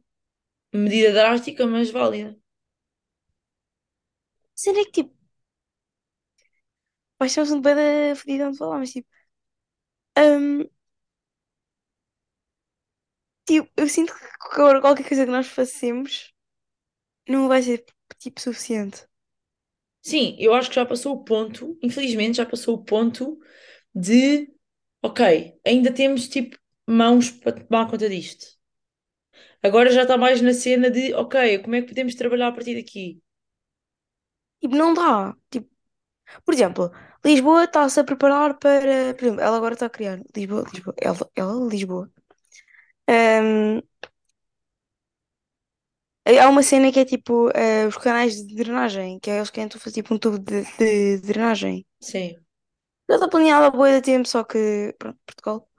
medida 0.74 1.13
drástica, 1.13 1.67
mas 1.67 1.91
válida. 1.91 2.38
Sendo 4.56 4.80
é 4.80 4.86
que, 4.86 4.91
tipo, 5.04 5.13
vai 7.19 7.30
ser 7.30 7.39
um 7.41 7.43
assunto 7.43 7.62
bem 7.63 7.76
da 7.76 8.15
fedidão 8.15 8.52
de 8.52 8.58
falar, 8.58 8.80
mas, 8.80 8.91
tipo, 8.91 9.08
hum, 10.15 10.69
tipo, 13.45 13.69
eu 13.78 13.88
sinto 13.89 14.13
que 14.15 14.26
agora 14.54 14.82
qualquer 14.82 15.08
coisa 15.08 15.26
que 15.26 15.32
nós 15.32 15.47
façamos 15.47 16.34
não 17.30 17.47
vai 17.50 17.62
ser, 17.63 17.86
tipo, 18.19 18.41
suficiente. 18.41 19.08
Sim, 20.02 20.36
eu 20.40 20.54
acho 20.54 20.70
que 20.70 20.76
já 20.76 20.86
passou 20.86 21.14
o 21.16 21.24
ponto, 21.24 21.78
infelizmente 21.82 22.38
já 22.38 22.46
passou 22.46 22.76
o 22.76 22.84
ponto 22.84 23.40
de, 23.96 24.50
ok, 25.04 25.60
ainda 25.68 25.94
temos 25.94 26.28
tipo 26.30 26.58
mãos 26.88 27.32
para 27.32 27.54
tomar 27.66 27.90
conta 27.90 28.10
disto. 28.10 28.48
Agora 29.68 29.90
já 29.92 30.04
está 30.04 30.18
mais 30.18 30.40
na 30.42 30.54
cena 30.54 30.90
de, 30.92 31.14
ok, 31.16 31.60
como 31.64 31.76
é 31.76 31.82
que 31.82 31.88
podemos 31.90 32.14
trabalhar 32.16 32.48
a 32.50 32.52
partir 32.52 32.76
daqui? 32.76 33.20
Tipo, 34.60 34.76
não 34.76 34.94
dá. 34.94 35.36
Tipo, 35.50 35.70
por 36.46 36.54
exemplo, 36.56 36.92
Lisboa 37.26 37.66
está-se 37.66 38.00
a 38.00 38.04
preparar 38.06 38.58
para. 38.60 39.14
Por 39.16 39.24
exemplo, 39.26 39.42
ela 39.42 39.58
agora 39.58 39.76
está 39.76 39.88
a 39.88 39.92
criar. 39.92 40.20
Lisboa, 40.36 40.66
Lisboa, 40.74 40.96
ela, 41.02 41.18
ela, 41.36 41.68
Lisboa. 41.70 42.12
Hum, 43.10 43.82
há 46.25 46.49
uma 46.49 46.63
cena 46.63 46.91
que 46.91 46.99
é 46.99 47.05
tipo 47.05 47.49
eh, 47.55 47.88
os 47.88 47.97
canais 47.97 48.36
de 48.45 48.55
drenagem, 48.55 49.19
que 49.19 49.29
é 49.29 49.38
eles 49.38 49.49
querem 49.49 49.69
tu 49.69 49.79
fazer 49.79 49.95
tipo 50.01 50.13
um 50.13 50.17
tubo 50.19 50.39
de, 50.39 50.63
de 50.77 51.17
drenagem. 51.21 51.86
Sim, 51.99 52.36
Já 53.10 53.15
está 53.15 53.27
planeado 53.29 53.65
há 53.65 53.69
bué 53.71 53.95
de 53.95 54.01
tempo, 54.01 54.27
só 54.27 54.43
que, 54.43 54.93
pronto, 54.97 55.19
Portugal. 55.25 55.69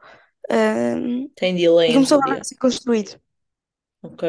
hum, 0.51 1.31
tem 1.35 1.55
delay 1.57 1.95
e 1.95 1.95
começou 1.95 2.19
agora 2.19 2.41
a 2.41 2.45
ser 2.45 2.57
construído. 2.57 3.21
Ok. 4.03 4.23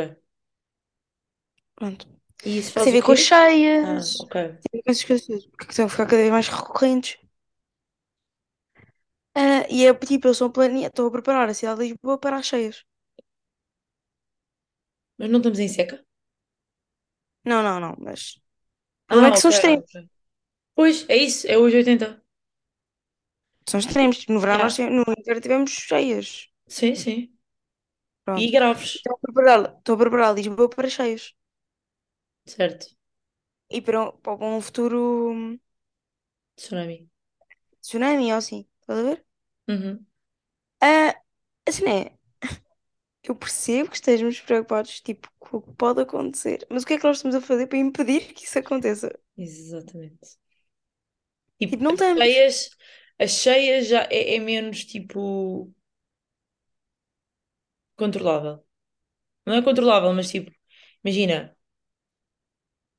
Pronto. 1.76 2.08
E 2.46 2.58
isso 2.58 2.72
faz 2.74 2.90
a 2.90 2.92
o 2.94 2.98
ver 2.98 3.02
com 3.04 3.12
as 3.14 3.20
quê? 3.20 3.34
Ah, 3.82 4.00
cheias, 4.00 4.18
ok. 4.18 4.36
tem 4.62 4.72
a 4.74 4.78
ver 4.80 4.84
com 4.84 4.92
essas 4.92 5.04
coisas, 5.06 5.46
que 5.60 5.66
estão 5.72 5.86
a 5.86 5.90
ficar 5.90 6.06
cada 6.08 6.18
vez 6.18 6.32
mais 6.32 6.48
recorrentes. 6.50 7.18
Ah, 9.36 9.64
e 9.70 9.86
é 9.88 9.94
tipo, 9.94 10.28
eles 10.28 10.36
estão 10.38 10.48
a 10.48 10.52
planear, 10.58 10.90
estão 10.90 11.06
a 11.08 11.12
preparar 11.16 11.48
a 11.50 11.54
cidade 11.54 11.80
de 11.82 11.86
Lisboa 11.90 12.18
para 12.20 12.38
as 12.38 12.46
cheias. 12.48 12.78
Mas 15.24 15.32
não 15.32 15.40
estamos 15.40 15.60
em 15.60 15.68
seca? 15.68 16.06
Não, 17.46 17.62
não, 17.64 17.80
não, 17.80 17.96
mas 18.00 18.36
o 19.06 19.08
problema 19.10 19.30
é 19.30 19.32
Ah, 19.32 19.34
que 19.34 19.40
ok, 19.40 19.48
são 19.48 19.52
extremos. 19.52 19.86
ok. 19.86 20.10
Pois, 20.76 21.08
é 21.10 21.18
isso, 21.18 21.48
é 21.48 21.58
hoje 21.58 21.78
80. 21.78 22.24
São 23.70 23.80
extremos. 23.82 24.26
No 24.28 24.40
verão 24.40 24.58
Yeah. 24.58 24.60
nós 24.60 24.76
tive- 24.76 24.90
no 24.90 25.04
inverno 25.18 25.42
tivemos 25.42 25.72
cheias. 25.72 26.48
Sim, 26.68 26.96
sim. 26.96 27.34
E 28.42 28.46
Pronto. 28.46 28.54
graves, 28.56 28.94
Estão 28.98 29.16
a 29.16 29.20
preparar, 29.20 29.62
estão 29.78 29.96
a 29.96 29.98
preparar 29.98 30.36
Lisboa 30.36 30.70
para 30.70 30.90
cheias. 30.90 31.34
certo? 32.46 32.88
E 33.70 33.82
para, 33.82 34.02
um- 34.04 34.12
para 34.24 34.46
um 34.46 34.62
futuro 34.62 35.32
hum, 35.32 35.60
Tsunami. 36.58 37.10
tsunami 37.84 38.32
ou 38.34 38.38
assim. 38.40 38.62
Estás 38.82 39.00
a 39.00 39.04
ver? 39.08 39.20
Uhum. 39.68 40.06
Ah, 40.82 41.16
assim 41.68 41.86
é. 41.90 42.18
Eu 43.24 43.36
percebo 43.36 43.90
que 43.90 43.96
estejamos 43.96 44.40
preocupados, 44.42 45.00
tipo, 45.02 45.30
com 45.40 45.58
o 45.58 45.62
que 45.62 45.74
pode 45.74 46.02
acontecer. 46.02 46.66
Mas 46.70 46.84
o 46.84 46.88
que 46.88 46.94
é 46.94 46.98
que 47.00 47.04
nós 47.06 47.18
estamos 47.18 47.36
a 47.36 47.42
fazer 47.42 47.68
para 47.68 47.78
impedir 47.80 48.34
que 48.34 48.46
isso 48.46 48.60
aconteça? 48.60 49.12
Exatamente. 49.38 50.40
Tipo, 51.60 51.78
Tipo, 51.78 51.84
não 51.84 51.92
as 51.94 52.00
estamos. 52.00 52.30
cheias, 52.32 52.70
as 53.20 53.32
cheias 53.32 53.88
já 53.88 54.04
é, 54.12 54.36
é 54.36 54.40
menos 54.40 54.86
tipo 54.86 55.74
controlável. 57.96 58.64
Não 59.46 59.56
é 59.56 59.62
controlável, 59.64 60.14
mas 60.14 60.30
tipo, 60.32 60.52
imagina, 61.04 61.58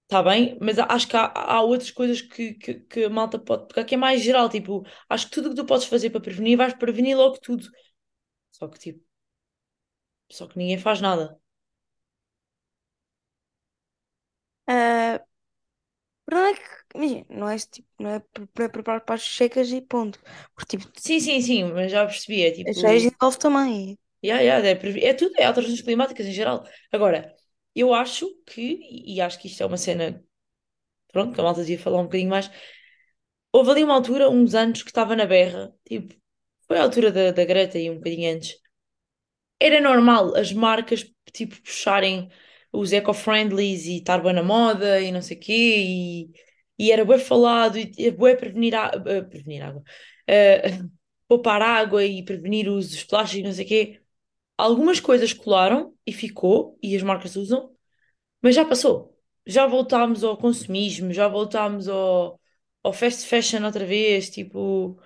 está 0.04 0.22
bem, 0.22 0.58
mas 0.60 0.78
acho 0.78 1.08
que 1.08 1.16
há, 1.16 1.26
há 1.34 1.60
outras 1.62 1.90
coisas 1.90 2.20
que, 2.22 2.54
que, 2.54 2.74
que 2.80 3.04
a 3.04 3.10
malta 3.10 3.38
pode 3.38 3.66
pegar, 3.68 3.84
que 3.84 3.94
é 3.94 3.98
mais 3.98 4.22
geral, 4.22 4.48
tipo, 4.48 4.84
acho 5.08 5.26
que 5.26 5.32
tudo 5.34 5.46
o 5.48 5.50
que 5.50 5.56
tu 5.56 5.66
podes 5.66 5.86
fazer 5.86 6.10
para 6.10 6.20
prevenir, 6.20 6.56
vais 6.56 6.74
prevenir 6.74 7.16
logo 7.16 7.38
tudo. 7.40 7.68
Só 8.52 8.68
que 8.68 8.80
tipo, 8.80 9.03
só 10.36 10.46
que 10.48 10.58
ninguém 10.58 10.78
faz 10.78 11.00
nada. 11.00 11.38
ah, 14.66 15.18
o 16.26 16.30
problema 16.30 16.50
é 16.50 16.54
que, 16.54 16.62
imagina, 16.96 17.26
não 17.30 17.48
é, 17.48 17.56
tipo, 17.58 17.88
não 17.98 18.10
é 18.10 18.20
pre- 18.20 18.46
pre- 18.48 18.68
preparar 18.68 19.00
para 19.02 19.14
as 19.16 19.22
secas 19.22 19.70
e 19.70 19.80
ponto. 19.80 20.18
Porque, 20.54 20.76
tipo, 20.78 20.92
Sim, 20.96 21.20
sim, 21.20 21.40
sim, 21.40 21.64
mas 21.72 21.90
já 21.92 22.04
percebi, 22.06 22.42
é 22.42 22.50
as 22.66 22.76
cheias 22.78 23.04
tipo, 23.04 23.14
envolve 23.14 23.38
também. 23.38 23.98
yeah, 24.24 24.40
yeah, 24.42 24.60
é, 24.66 24.74
previ- 24.74 25.04
é 25.04 25.14
tudo, 25.14 25.34
é 25.38 25.44
alterações 25.46 25.82
climáticas 25.82 26.26
em 26.26 26.32
geral. 26.32 26.64
Agora, 26.92 27.34
eu 27.74 27.92
acho 27.94 28.26
que, 28.46 28.60
e 28.62 29.16
e 29.16 29.20
acho 29.20 29.38
que 29.40 29.48
isto 29.48 29.62
é 29.62 29.66
uma 29.66 29.76
cena, 29.76 30.24
pronto, 31.12 31.34
que 31.34 31.40
a 31.40 31.44
malta 31.44 31.60
devia 31.62 31.78
falar 31.78 32.00
um 32.00 32.04
bocadinho 32.04 32.30
mais. 32.30 32.50
Houve 33.52 33.70
ali 33.70 33.84
uma 33.84 33.94
altura, 33.94 34.28
uns 34.30 34.54
anos, 34.54 34.82
que 34.82 34.90
estava 34.90 35.16
na 35.16 35.24
berra, 35.26 35.74
tipo, 35.88 36.14
foi 36.66 36.78
a 36.78 36.82
altura 36.82 37.10
da, 37.12 37.30
da 37.32 37.44
Greta 37.44 37.78
e 37.78 37.90
um 37.90 37.96
bocadinho 37.96 38.34
antes. 38.34 38.56
Era 39.60 39.80
normal 39.80 40.34
as 40.36 40.52
marcas, 40.52 41.04
tipo, 41.32 41.60
puxarem 41.62 42.30
os 42.72 42.92
eco-friendlies 42.92 43.86
e 43.86 43.98
estar 43.98 44.18
bem 44.22 44.32
na 44.34 44.42
moda 44.42 45.00
e 45.00 45.12
não 45.12 45.22
sei 45.22 45.36
o 45.36 45.40
quê, 45.40 45.52
e, 45.78 46.30
e 46.78 46.92
era 46.92 47.04
bem 47.04 47.18
falado, 47.18 47.78
e 47.78 47.92
é 47.98 48.10
bué 48.10 48.34
prevenir, 48.36 48.74
a, 48.74 48.90
eh, 49.06 49.22
prevenir 49.22 49.62
água, 49.62 49.82
Eh, 50.26 50.62
poupar 51.28 51.62
água 51.62 52.04
e 52.04 52.22
prevenir 52.24 52.68
os, 52.68 52.92
os 52.94 53.04
plásticos 53.04 53.40
e 53.40 53.42
não 53.48 53.52
sei 53.52 53.64
o 53.64 53.68
quê. 53.68 54.00
Algumas 54.58 55.00
coisas 55.00 55.32
colaram 55.34 55.94
e 56.06 56.12
ficou, 56.12 56.78
e 56.82 56.96
as 56.96 57.02
marcas 57.02 57.36
usam, 57.36 57.74
mas 58.42 58.54
já 58.54 58.64
passou. 58.64 59.16
Já 59.46 59.66
voltámos 59.66 60.24
ao 60.24 60.36
consumismo, 60.38 61.12
já 61.12 61.28
voltámos 61.28 61.88
ao, 61.88 62.40
ao 62.82 62.92
fast 62.92 63.26
fashion 63.28 63.64
outra 63.64 63.84
vez, 63.86 64.30
tipo, 64.30 64.98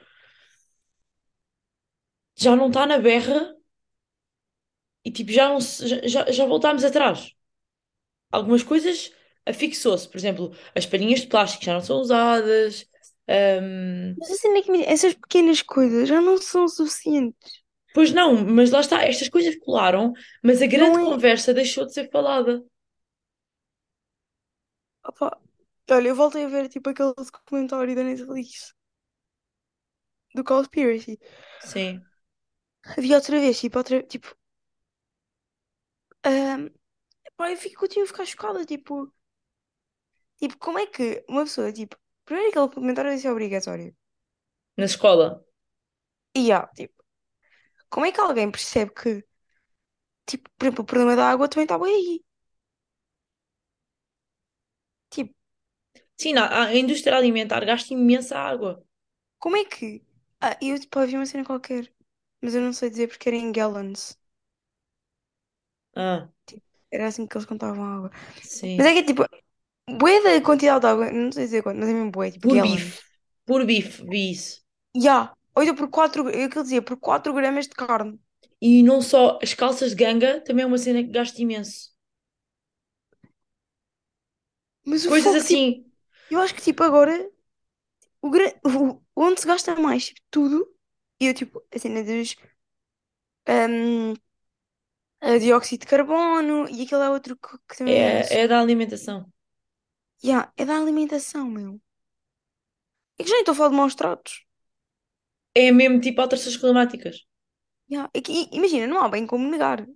já 2.37 2.57
não 2.57 2.69
está 2.69 2.87
na 2.87 2.99
berra 2.99 3.55
e 5.09 5.13
tipo, 5.13 5.33
já, 5.33 5.49
não, 5.49 5.61
se- 5.61 6.09
já, 6.09 6.31
já 6.31 6.47
voltámos 6.47 6.85
atrás. 6.85 7.33
Algumas 8.33 8.63
coisas 8.63 9.13
afixou-se, 9.47 10.09
por 10.09 10.19
exemplo, 10.19 10.55
as 10.75 10.87
palhinhas 10.87 11.21
de 11.23 11.27
plástico 11.29 11.65
já 11.65 11.75
não 11.75 11.81
são 11.83 11.99
usadas. 12.01 12.87
hum, 13.63 14.17
Mas 14.17 14.31
assim, 14.31 14.49
é 14.59 14.63
que, 14.63 14.71
essas 14.85 15.15
pequenas 15.15 15.63
coisas 15.63 16.09
já 16.09 16.21
não 16.21 16.37
são 16.39 16.69
suficientes. 16.69 17.63
pois 17.93 18.13
não, 18.13 18.35
mas 18.45 18.71
lá 18.71 18.81
está, 18.81 19.03
estas 19.05 19.29
coisas 19.29 19.57
colaram, 19.59 20.13
mas 20.43 20.63
a 20.63 20.67
grande 20.67 20.99
é. 20.99 20.99
conversa 20.99 21.53
deixou 21.55 21.85
de 21.87 21.93
ser 21.95 22.11
falada. 22.11 22.63
Opa, 25.05 25.41
olha, 25.91 26.09
eu 26.09 26.15
voltei 26.15 26.45
a 26.45 26.49
ver, 26.49 26.69
tipo, 26.69 26.89
aquele 26.91 27.13
documentário 27.15 27.95
da 27.97 28.05
Netflix, 28.05 28.73
do 30.35 30.43
Cowspiracy. 30.45 31.19
Sim. 31.59 32.07
Havia 32.97 33.17
outra 33.17 33.41
vez, 33.41 33.59
tipo, 33.61 33.79
outra, 33.79 34.03
tipo, 34.03 34.37
ahm, 36.25 36.69
pá, 37.37 37.51
eu 37.53 37.57
fico, 37.59 37.81
continuo 37.81 38.05
a 38.07 38.09
ficar 38.09 38.27
chocada, 38.27 38.65
tipo, 38.67 39.13
tipo, 40.41 40.57
como 40.59 40.79
é 40.79 40.87
que 40.87 41.25
uma 41.29 41.45
pessoa, 41.45 41.73
tipo, 41.73 41.97
primeiro 42.25 42.51
aquele 42.51 42.67
documentário 42.69 43.15
disse 43.15 43.27
é 43.29 43.33
obrigatório. 43.33 43.95
Na 44.79 44.85
escola. 44.87 45.45
E 46.35 46.53
há, 46.53 46.67
tipo, 46.69 47.03
como 47.91 48.07
é 48.07 48.13
que 48.13 48.21
alguém 48.23 48.51
percebe 48.53 48.93
que, 48.95 49.25
tipo, 50.27 50.49
por 50.57 50.65
exemplo, 50.67 50.83
o 50.85 50.87
problema 50.87 51.17
da 51.17 51.29
água 51.31 51.49
também 51.49 51.65
está 51.65 51.77
bem 51.79 51.93
aí? 51.95 52.25
Tipo, 55.11 55.35
Sim, 56.23 56.35
a, 56.39 56.65
a 56.65 56.75
indústria 56.83 57.17
alimentar 57.17 57.65
gasta 57.65 57.95
imensa 57.95 58.39
água. 58.39 58.85
como 59.39 59.57
é 59.57 59.65
que. 59.65 60.03
Ah, 60.41 60.57
eu, 60.63 60.79
tipo, 60.79 60.99
havia 60.99 61.19
uma 61.19 61.27
cena 61.27 61.45
qualquer, 61.45 61.93
mas 62.43 62.55
eu 62.55 62.63
não 62.63 62.73
sei 62.73 62.91
dizer 62.91 63.09
porque 63.09 63.29
era 63.29 63.37
em 63.39 63.51
gallons. 63.53 64.17
Ah, 65.99 66.31
era 66.91 67.07
assim 67.09 67.27
que 67.27 67.37
eles 67.37 67.47
contavam 67.47 67.85
a 67.85 67.95
água. 67.97 68.11
Mas 68.77 68.87
sim. 68.87 68.89
é 68.89 68.95
que, 68.95 69.05
tipo, 69.05 69.25
bué 69.91 70.23
da 70.23 70.43
quantidade 70.43 70.81
de 70.83 70.87
água, 70.89 71.13
não 71.13 71.33
sei 71.33 71.45
dizer 71.47 71.63
quanto, 71.65 71.79
mas 71.81 71.89
é 71.91 71.95
mesmo 71.95 72.11
bué, 72.13 72.31
tipo, 72.33 72.49
Por 72.49 72.59
bife. 72.65 72.89
gallons. 72.89 73.05
Por 73.47 73.65
bife, 73.65 74.03
vi 74.11 74.31
isso. 74.33 74.57
Ya, 75.05 75.33
ou 75.55 75.63
então 75.63 75.75
por 75.75 75.89
4, 75.91 76.29
eu 76.31 76.49
que 76.51 76.63
dizia, 76.63 76.83
por 76.83 76.97
4 76.99 77.33
gramas 77.33 77.67
de 77.69 77.75
carne. 77.75 78.19
E 78.63 78.85
não 78.85 79.03
só 79.03 79.37
as 79.43 79.53
calças 79.53 79.91
de 79.91 79.97
ganga, 79.97 80.41
também 80.43 80.63
é 80.63 80.67
uma 80.67 80.79
cena 80.79 81.03
que 81.03 81.11
gasto 81.11 81.41
imenso. 81.41 81.91
Mas 84.85 85.05
o 85.07 85.11
Coisas 85.11 85.35
foco, 85.35 85.45
tipo, 85.45 85.65
assim. 85.65 85.85
eu 86.31 86.41
acho 86.41 86.55
que 86.55 86.63
tipo 86.63 86.83
agora, 86.85 87.31
o, 88.23 88.31
gra- 88.31 88.55
o- 88.65 89.03
onde 89.17 89.41
se 89.41 89.47
gasta 89.47 89.77
mais, 89.77 90.07
tipo, 90.09 90.21
tudo, 90.31 90.75
e 91.21 91.27
eu 91.29 91.35
tipo, 91.35 91.63
a 91.75 91.79
cena 91.79 92.03
dos 92.05 92.37
hum, 93.47 94.15
a 95.21 95.39
dióxido 95.39 95.81
de 95.83 95.87
carbono 95.93 96.69
e 96.69 96.83
aquele 96.83 97.05
é 97.05 97.11
outro 97.11 97.37
que, 97.37 97.57
que 97.69 97.77
também 97.79 98.03
é. 98.09 98.23
É, 98.31 98.43
é 98.43 98.49
da 98.49 98.61
alimentação. 98.61 99.33
Yeah, 100.23 100.53
é 100.57 100.65
da 100.65 100.77
alimentação, 100.79 101.51
meu. 101.51 101.81
É 103.19 103.23
que 103.23 103.29
já 103.31 103.35
nem 103.35 103.43
estou 103.43 103.53
a 103.53 103.57
falar 103.57 103.69
de 103.71 103.77
maus 103.77 103.95
tratos. 103.95 104.33
É 105.55 105.67
mesmo 105.79 106.01
tipo 106.05 106.21
alterações 106.23 106.57
climáticas. 106.57 107.17
Yeah, 107.93 108.09
é 108.15 108.21
que, 108.25 108.33
i- 108.33 108.49
imagina, 108.59 108.87
não 108.87 109.01
há 109.03 109.09
bem 109.09 109.27
como 109.27 109.51
negar. 109.51 109.87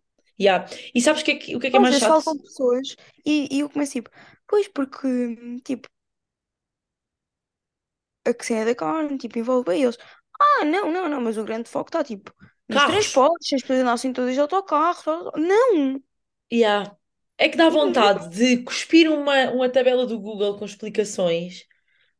Yeah. 0.40 0.66
E 0.94 1.00
sabes 1.00 1.22
o 1.22 1.24
que 1.24 1.32
é 1.32 1.36
que, 1.40 1.56
o 1.56 1.60
que 1.60 1.66
é 1.68 1.70
que 1.70 1.76
é 1.76 1.80
Às 1.80 1.86
mais 1.86 1.96
vezes 1.96 2.04
chato? 2.04 2.06
faltam 2.06 2.38
pessoas 2.38 2.96
e, 3.24 3.48
e 3.54 3.60
eu 3.60 3.68
começo 3.70 3.92
tipo, 3.92 4.10
pois 4.46 4.68
porque, 4.68 5.08
tipo, 5.64 5.88
a 8.28 8.32
que 8.34 8.44
cena 8.46 8.64
da 8.66 8.74
carne, 8.74 9.18
tipo, 9.18 9.38
envolve 9.38 9.64
bem 9.70 9.82
eles. 9.82 9.98
Ah, 10.40 10.64
não, 10.64 10.90
não, 10.90 11.08
não, 11.08 11.20
mas 11.20 11.38
o 11.38 11.44
grande 11.44 11.68
foco 11.68 11.88
está, 11.88 12.02
tipo, 12.04 12.32
nos 12.72 12.84
Carros. 12.84 12.84
transportes, 12.84 13.52
as 13.54 13.62
pessoas 13.62 13.80
andassem 13.80 14.12
todas 14.12 14.34
de 14.34 14.40
autocarro. 14.40 15.30
Não! 15.36 16.02
Yeah. 16.52 16.96
É 17.38 17.48
que 17.48 17.56
dá 17.56 17.68
vontade 17.70 18.28
de 18.30 18.62
cuspir 18.62 19.10
uma, 19.10 19.50
uma 19.50 19.68
tabela 19.68 20.06
do 20.06 20.18
Google 20.20 20.56
com 20.58 20.64
explicações. 20.64 21.64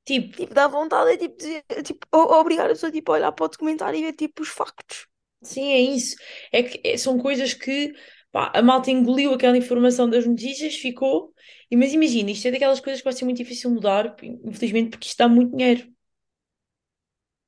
Tipo, 0.04 0.36
tipo, 0.36 0.54
dá 0.54 0.66
vontade, 0.68 1.10
é 1.12 1.16
tipo, 1.16 1.36
dizer, 1.36 1.64
tipo, 1.84 2.06
o- 2.12 2.34
obrigar 2.40 2.66
a 2.66 2.70
pessoa, 2.70 2.90
tipo, 2.92 3.12
a 3.12 3.14
olhar 3.16 3.32
para 3.32 3.44
o 3.44 3.48
documentário 3.48 3.98
e 3.98 4.02
ver, 4.02 4.12
tipo, 4.14 4.42
os 4.42 4.48
factos. 4.48 5.06
sim, 5.42 5.72
é 5.72 5.80
isso. 5.80 6.16
É 6.52 6.62
que 6.62 6.80
é- 6.88 6.96
são 6.96 7.18
coisas 7.18 7.54
que 7.54 7.92
pá, 8.30 8.50
a 8.54 8.62
malta 8.62 8.90
engoliu 8.90 9.32
aquela 9.34 9.56
informação 9.56 10.08
das 10.08 10.26
notícias, 10.26 10.76
ficou. 10.76 11.34
E, 11.70 11.76
mas 11.76 11.92
imagina, 11.92 12.30
isto 12.30 12.48
é 12.48 12.50
daquelas 12.50 12.80
coisas 12.80 13.00
que 13.00 13.04
vai 13.04 13.12
ser 13.12 13.24
muito 13.24 13.38
difícil 13.38 13.70
mudar, 13.70 14.16
infelizmente, 14.22 14.90
porque 14.90 15.06
isto 15.08 15.18
dá 15.18 15.28
muito 15.28 15.56
dinheiro. 15.56 15.91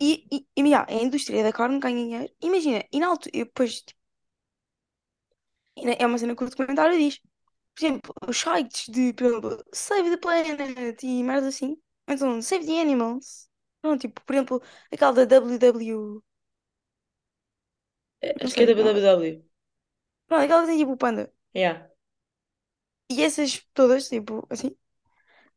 E, 0.01 0.11
e, 0.35 0.39
e 0.57 0.63
yeah, 0.69 0.87
a 0.91 0.95
indústria 1.07 1.43
da 1.43 1.53
carne 1.53 1.79
ganha 1.81 1.97
dinheiro. 2.05 2.33
Imagina, 2.49 2.85
e 2.93 3.01
na 3.01 3.09
altura, 3.09 3.31
eu 3.37 3.45
depois, 3.47 3.83
tipo, 3.83 4.01
é 5.77 6.07
uma 6.07 6.19
cena 6.19 6.35
que 6.37 6.45
o 6.45 6.51
documentário 6.51 6.99
diz. 6.99 7.21
Por 7.75 7.85
exemplo, 7.87 8.15
os 8.29 8.39
sites 8.39 8.89
de, 8.89 9.13
por 9.15 9.27
exemplo, 9.27 9.65
Save 9.75 10.11
the 10.11 10.17
Planet 10.19 11.03
e 11.03 11.23
merda 11.25 11.49
assim. 11.49 11.77
Então, 12.09 12.41
Save 12.43 12.67
the 12.67 12.81
Animals. 12.81 13.49
Pronto, 13.81 14.01
tipo, 14.03 14.21
por 14.25 14.35
exemplo, 14.35 14.63
aquela 14.93 15.13
da 15.13 15.25
WW. 15.25 16.23
É, 18.21 18.31
Não 18.41 18.47
Acho 18.47 18.55
que 18.57 18.63
é 18.65 18.67
sei. 18.67 18.75
não- 18.77 18.93
www. 18.97 19.45
Pronto, 20.27 20.43
aquela 20.45 20.63
que 20.63 20.69
tem 20.69 20.79
tipo 20.79 20.93
o 20.93 20.97
panda. 20.99 21.33
Yeah. 21.55 21.87
E 23.11 23.23
essas 23.23 23.53
todas, 23.75 24.09
tipo, 24.09 24.47
assim. 24.51 24.77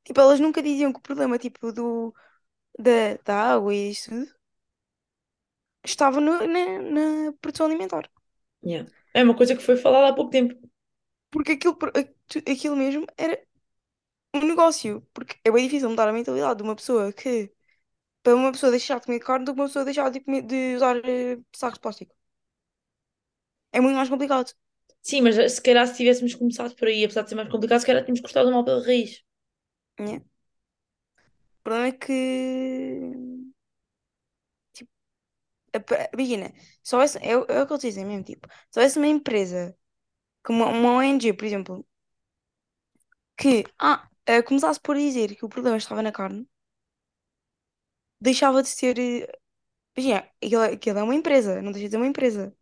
Tipo, 0.05 0.21
elas 0.21 0.39
nunca 0.41 0.63
diziam 0.63 0.93
que 0.93 0.99
o 0.99 1.03
problema, 1.03 1.37
tipo, 1.39 1.71
do, 1.73 2.15
da, 2.77 3.15
da 3.25 3.35
água 3.53 3.73
e 3.73 3.91
isso 3.91 4.09
tudo 4.11 4.31
estava 5.83 6.19
no- 6.21 6.45
na, 6.47 6.63
na 6.95 7.33
produção 7.41 7.65
alimentar. 7.65 8.05
Yeah. 8.63 8.85
É 9.13 9.23
uma 9.23 9.35
coisa 9.35 9.55
que 9.55 9.63
foi 9.63 9.77
falada 9.77 10.09
há 10.09 10.13
pouco 10.15 10.31
tempo. 10.31 10.55
Porque 11.31 11.53
aquilo, 11.53 11.77
aqu- 12.01 12.51
aquilo 12.51 12.75
mesmo 12.75 13.05
era 13.17 13.41
um 14.35 14.41
negócio. 14.47 15.01
Porque 15.13 15.37
é 15.45 15.51
bem 15.51 15.65
difícil 15.65 15.89
mudar 15.89 16.07
a 16.09 16.13
mentalidade 16.13 16.57
de 16.59 16.63
uma 16.63 16.75
pessoa 16.77 17.13
que. 17.13 17.53
Para 18.23 18.35
uma 18.35 18.51
pessoa 18.53 18.71
deixar 18.71 18.99
de 18.99 19.05
comer 19.07 19.19
carne 19.21 19.45
do 19.45 19.53
que 19.55 19.61
uma 19.61 19.67
pessoa 19.67 19.85
deixar 19.85 20.09
de, 20.11 20.19
comer- 20.21 20.43
de 20.43 20.75
usar 20.77 20.97
eh, 21.05 21.39
sacos 21.55 21.75
de 21.75 21.81
plástico. 21.81 22.15
É 23.71 23.79
muito 23.81 23.95
mais 23.97 24.09
complicado. 24.09 24.51
Sim, 25.01 25.21
mas 25.23 25.35
se 25.53 25.61
calhar 25.65 25.87
se 25.87 25.95
tivéssemos 25.97 26.35
começado 26.35 26.75
por 26.75 26.87
aí, 26.87 27.03
apesar 27.03 27.23
de 27.23 27.29
ser 27.29 27.35
mais 27.35 27.49
complicado, 27.49 27.79
se 27.79 27.85
calhar 27.87 28.03
tínhamos 28.03 28.21
cortado 28.21 28.51
mal 28.51 28.63
pela 28.65 28.83
raiz. 28.85 29.23
O 31.67 31.69
problema 31.69 31.87
é 31.89 31.91
que. 31.91 32.13
Tipo, 35.73 35.93
a 35.95 36.09
imagina, 36.13 36.53
só 36.83 37.01
essa, 37.01 37.19
é, 37.19 37.37
o- 37.37 37.45
é 37.49 37.61
o 37.61 37.67
que 37.67 37.73
eles 37.73 37.81
dizem 37.83 38.05
mesmo. 38.05 38.23
Tipo, 38.23 38.47
só 38.71 38.81
essa 38.81 38.99
uma 38.99 39.07
empresa, 39.07 39.77
como 40.43 40.63
uma, 40.65 40.71
uma 40.71 40.91
ONG, 40.99 41.33
por 41.33 41.45
exemplo, 41.45 41.87
que 43.39 43.53
ah, 43.91 43.99
eh, 44.31 44.41
começasse 44.47 44.79
por 44.85 44.95
dizer 45.05 45.29
que 45.35 45.45
o 45.45 45.49
problema 45.53 45.77
estava 45.81 46.01
na 46.03 46.11
carne, 46.19 46.41
deixava 48.21 48.61
de 48.63 48.69
ser. 48.69 48.97
eh, 48.99 49.27
Imagina, 49.97 50.29
aquilo, 50.43 50.63
é- 50.63 50.73
aquilo 50.73 50.99
é 50.99 51.03
uma 51.03 51.15
empresa, 51.15 51.61
não 51.63 51.71
deixa 51.73 51.87
de 51.89 51.91
ser 51.93 51.97
uma 51.97 52.07
empresa. 52.07 52.55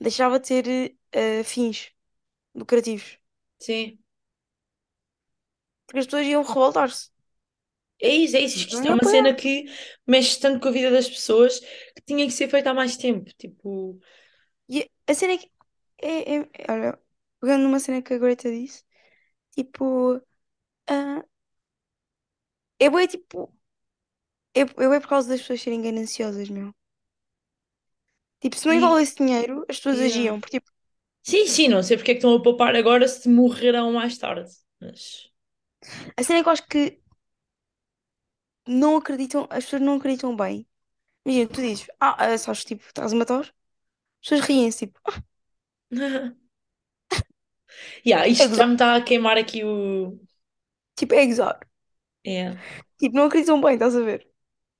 Deixava 0.00 0.38
de 0.40 0.46
ter 0.48 0.96
eh, 1.12 1.42
fins 1.44 1.92
lucrativos. 2.54 3.18
Sim. 3.60 3.98
Porque 5.86 6.00
as 6.00 6.06
pessoas 6.06 6.26
iam 6.26 6.42
revoltar-se. 6.42 7.04
É 8.02 8.08
isso, 8.08 8.36
é 8.36 8.40
isso. 8.40 8.58
Isto 8.58 8.88
é 8.88 8.90
iam 8.90 8.94
uma 8.94 9.04
cena 9.04 9.34
que 9.34 9.66
mexe 10.06 10.38
tanto 10.40 10.60
com 10.60 10.68
a 10.68 10.72
vida 10.72 10.90
das 10.90 11.08
pessoas 11.08 11.60
que 11.60 12.02
tinha 12.04 12.26
que 12.26 12.32
ser 12.32 12.48
feita 12.48 12.70
há 12.70 12.74
mais 12.74 12.96
tempo. 12.96 13.30
Tipo, 13.38 13.98
E 14.68 14.90
a 15.10 15.14
cena 15.14 15.34
é 15.34 15.38
que. 15.38 15.48
É, 16.02 16.36
é- 16.36 16.48
olha, 16.72 16.98
pegando 17.40 17.62
numa 17.64 17.80
cena 17.80 18.02
que 18.02 18.14
a 18.14 18.18
Greta 18.18 18.50
disse, 18.50 18.84
tipo. 19.56 20.20
ah, 20.88 21.24
é 22.78 23.06
tipo. 23.08 23.52
É, 24.54 24.62
é 24.62 25.00
por 25.00 25.08
causa 25.08 25.28
das 25.28 25.40
pessoas 25.40 25.60
serem 25.62 25.82
gananciosas, 25.82 26.48
meu. 26.48 26.68
Tipo, 28.40 28.56
se 28.56 28.66
não 28.66 28.74
envolvesse 28.74 29.16
dinheiro, 29.16 29.64
as 29.70 29.76
pessoas 29.76 29.98
yeah. 29.98 30.06
agiam. 30.06 30.38
Porque, 30.40 30.58
tipo, 30.60 30.70
Sim, 31.22 31.46
sim, 31.46 31.68
não 31.68 31.82
sei 31.82 31.96
porque 31.96 32.12
é 32.12 32.14
que 32.14 32.18
estão 32.18 32.34
a 32.34 32.42
poupar 32.42 32.74
agora 32.76 33.06
se 33.08 33.28
morrerão 33.28 33.92
mais 33.92 34.18
tarde. 34.18 34.50
Mas, 34.80 35.30
a 36.16 36.22
cena 36.24 36.38
é 36.40 36.42
que 36.42 36.48
eu 36.48 36.52
acho 36.52 36.66
que 36.68 37.01
não 38.66 38.96
acreditam, 38.96 39.46
as 39.50 39.64
pessoas 39.64 39.82
não 39.82 39.96
acreditam 39.96 40.36
bem. 40.36 40.66
Imagina, 41.26 41.48
tu 41.50 41.60
dizes, 41.62 41.86
ah, 42.00 42.16
ah, 42.34 42.38
sabes, 42.38 42.64
tipo, 42.64 42.84
estás 42.86 43.12
a 43.12 43.16
matar? 43.16 43.40
As 43.42 43.50
pessoas 44.30 44.42
riem-se, 44.48 44.86
tipo, 44.88 45.00
"Ah, 45.06 45.22
yeah, 48.04 48.26
é 48.38 48.46
isto 48.46 48.54
já 48.54 48.66
gozar. 48.66 48.66
me 48.66 48.74
está 48.74 48.96
a 48.96 49.02
queimar 49.02 49.36
aqui 49.38 49.64
o. 49.64 50.18
Tipo, 50.96 51.14
é 51.14 51.26
gozar. 51.26 51.58
É. 52.24 52.62
Tipo, 52.98 53.16
não 53.16 53.24
acreditam 53.26 53.60
bem, 53.60 53.74
estás 53.74 53.96
a 53.96 54.00
ver? 54.00 54.26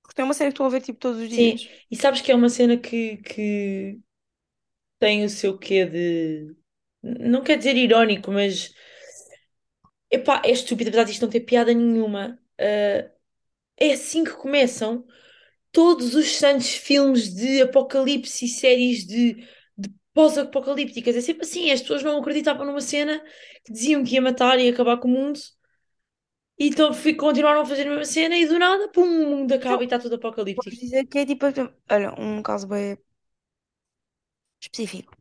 Porque 0.03 0.14
tem 0.16 0.25
uma 0.25 0.35
cena 0.35 0.51
que 0.51 0.55
estão 0.55 0.66
a 0.66 0.71
ver, 0.71 0.81
tipo, 0.83 0.99
todos 1.01 1.21
os 1.23 1.29
Sim, 1.29 1.29
dias. 1.31 1.71
e 1.90 1.97
sabes 1.97 2.21
que 2.21 2.31
é 2.31 2.35
uma 2.35 2.49
cena 2.51 2.77
que, 2.77 3.16
que 3.18 4.01
tem 4.99 5.25
o 5.25 5.29
seu 5.31 5.59
quê 5.59 5.87
de. 5.87 6.57
Não 7.03 7.42
quer 7.45 7.59
dizer 7.59 7.77
irónico, 7.77 8.33
mas. 8.33 8.75
Epá, 10.11 10.42
é 10.45 10.51
estúpido, 10.51 10.88
apesar 10.90 11.05
disto 11.05 11.23
não 11.23 11.31
ter 11.31 11.40
piada 11.40 11.73
nenhuma. 11.75 12.38
Ah, 12.59 13.11
é 13.78 13.92
assim 13.94 14.24
que 14.24 14.32
começam 14.32 15.04
todos 15.72 16.14
os 16.14 16.37
santos 16.37 16.74
filmes 16.74 17.35
de 17.35 17.62
apocalipse 17.62 18.46
e 18.46 18.48
séries 18.48 19.06
de, 19.06 19.35
de 19.78 19.94
pós-apocalípticas. 20.14 21.16
É 21.16 21.20
sempre 21.22 21.44
assim, 21.44 21.70
as 21.72 21.82
pessoas 21.82 22.02
não 22.04 22.18
acreditavam 22.20 22.66
numa 22.66 22.80
cena 22.82 23.20
que 23.64 23.72
diziam 23.72 24.04
que 24.04 24.14
ia 24.16 24.22
matar 24.22 24.58
e 24.61 24.68
acabar 24.70 24.98
com 24.98 25.08
o 25.08 25.12
mundo. 25.12 25.40
E 26.58 26.64
então 26.68 26.90
continuaram 27.24 27.61
a 27.62 27.66
fazer 27.66 27.87
a 27.87 27.90
mesma 27.90 28.04
cena 28.06 28.37
e 28.38 28.46
do 28.46 28.58
nada, 28.58 28.88
pum, 28.88 29.02
o 29.24 29.26
mundo 29.37 29.52
acaba 29.52 29.82
e 29.82 29.85
Não, 29.85 29.87
está 29.87 29.98
tudo 29.98 30.14
podes 30.54 30.78
apocalíptico. 30.80 30.80
dizer 30.80 31.06
que 31.06 31.18
é 31.20 31.26
tipo, 31.26 31.46
olha, 31.90 32.14
um 32.20 32.42
caso 32.42 32.66
bem 32.68 32.98
específico. 34.60 35.14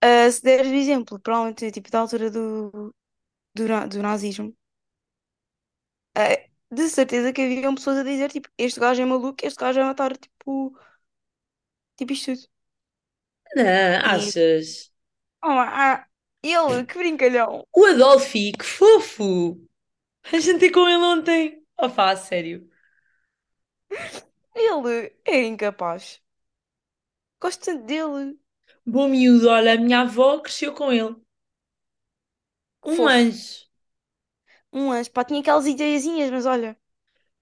Ah, 0.00 0.30
se 0.34 0.40
deres 0.48 0.68
o 0.70 0.74
exemplo, 0.82 1.18
provavelmente, 1.24 1.70
tipo, 1.76 1.90
da 1.90 2.00
altura 2.00 2.30
do, 2.30 2.94
do, 3.56 3.68
na- 3.68 3.86
do 3.86 4.02
nazismo, 4.02 4.54
ah, 6.14 6.36
de 6.74 6.88
certeza 6.90 7.32
que 7.32 7.42
haviam 7.42 7.74
pessoas 7.74 7.98
a 7.98 8.02
dizer, 8.04 8.30
tipo, 8.30 8.48
este 8.58 8.80
gajo 8.80 9.02
é 9.02 9.04
maluco, 9.04 9.36
este 9.46 9.58
gajo 9.60 9.78
vai 9.80 9.88
matar, 9.88 10.16
tipo, 10.16 10.76
tipo 11.96 12.12
isto 12.12 12.32
tudo. 12.34 12.48
Não, 13.56 13.64
E, 14.04 14.16
achas? 14.16 14.92
oh, 15.42 15.48
ah, 15.60 16.06
ele, 16.42 16.84
que 16.86 16.98
brincalhão. 16.98 17.66
O 17.76 17.84
Adolfi, 17.86 18.52
que 18.52 18.64
fofo! 18.64 19.60
A 20.32 20.40
jantei 20.40 20.70
com 20.70 20.88
ele 20.88 21.04
ontem. 21.04 21.62
Opá, 21.78 22.10
a 22.12 22.16
sério. 22.16 22.68
Ele 24.52 25.14
é 25.24 25.44
incapaz. 25.44 26.20
Gosto 27.40 27.66
tanto 27.66 27.84
dele. 27.86 28.36
Bom 28.86 29.08
miúdo, 29.08 29.48
olha, 29.50 29.74
a 29.74 29.76
minha 29.76 30.00
avó 30.00 30.40
cresceu 30.40 30.72
com 30.72 30.90
ele. 30.90 31.14
Um 32.84 33.06
fofo. 33.06 33.08
anjo. 33.08 33.64
Um 34.74 34.92
anjo, 34.92 35.10
pá, 35.10 35.24
tinha 35.24 35.40
aquelas 35.40 35.66
ideiazinhas, 35.66 36.30
mas 36.30 36.44
olha, 36.46 36.76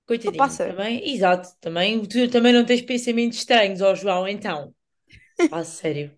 Coitadinho, 0.06 0.36
passa. 0.36 0.66
também, 0.66 1.12
exato, 1.14 1.48
também, 1.60 2.04
tu 2.06 2.28
também 2.30 2.52
não 2.52 2.64
tens 2.64 2.82
pensamentos 2.82 3.38
estranhos, 3.38 3.80
ó 3.80 3.94
João, 3.94 4.26
então. 4.28 4.74
Pá, 5.48 5.64
sério. 5.64 6.16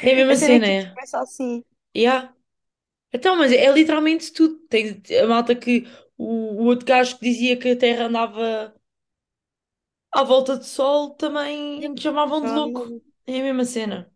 É 0.00 0.12
a 0.12 0.16
A 0.16 0.20
mesma 0.20 0.36
cena 0.36 0.54
é 0.56 0.60
cena, 0.60 0.66
que 0.66 0.70
tipo, 0.72 0.80
é. 0.80 0.94
começa 0.94 1.18
assim. 1.20 1.64
Yeah. 1.96 2.34
Então, 3.12 3.36
mas 3.36 3.52
é 3.52 3.70
literalmente 3.72 4.32
tudo. 4.32 4.58
Tem 4.68 5.02
a 5.22 5.28
malta 5.28 5.54
que. 5.56 5.86
O, 6.18 6.62
o 6.64 6.66
outro 6.66 6.86
gajo 6.86 7.18
que 7.18 7.24
dizia 7.30 7.58
que 7.58 7.70
a 7.70 7.76
Terra 7.78 8.06
andava 8.06 8.74
à 10.12 10.22
volta 10.24 10.56
do 10.56 10.64
Sol 10.64 11.10
também 11.16 11.92
chamavam 11.98 12.44
de 12.44 12.50
louco. 12.52 12.94
É 13.26 13.40
a 13.40 13.42
mesma 13.42 13.64
cena. 13.64 14.10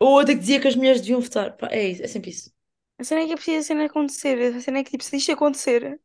Ou 0.00 0.10
outra 0.12 0.34
que 0.34 0.40
dizia 0.40 0.60
que 0.62 0.68
as 0.68 0.76
mulheres 0.76 1.02
deviam 1.02 1.20
votar. 1.22 1.56
Pá, 1.58 1.68
é 1.72 1.88
isso, 1.90 2.04
é 2.04 2.08
sempre 2.08 2.30
isso. 2.32 2.52
A 3.00 3.04
cena 3.04 3.22
é 3.22 3.26
que 3.26 3.32
é 3.32 3.36
preciso 3.36 3.58
a 3.60 3.62
cena 3.68 3.84
acontecer. 3.86 4.36
A 4.56 4.60
cena 4.60 4.78
é 4.80 4.84
que, 4.84 4.90
tipo, 4.92 5.04
se 5.04 5.16
isto 5.16 5.32
acontecer, 5.32 5.98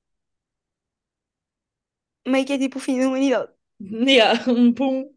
meio 2.28 2.46
que 2.46 2.54
é 2.54 2.58
tipo 2.58 2.78
o 2.78 2.82
fim 2.82 3.00
da 3.00 3.08
humanidade. 3.08 3.52
Yeah, 4.08 4.44
um 4.48 4.74
pum. 4.74 5.12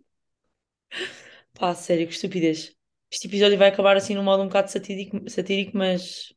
Pá, 1.55 1.75
sério, 1.75 2.07
que 2.07 2.15
estupidez. 2.15 2.75
Este 3.11 3.27
episódio 3.29 3.59
vai 3.59 3.69
acabar 3.69 3.97
assim 3.97 4.15
num 4.15 4.23
modo 4.23 4.43
um 4.43 4.47
bocado 4.49 4.71
satírico, 4.71 5.29
satírico 5.31 5.77
mas. 5.77 6.35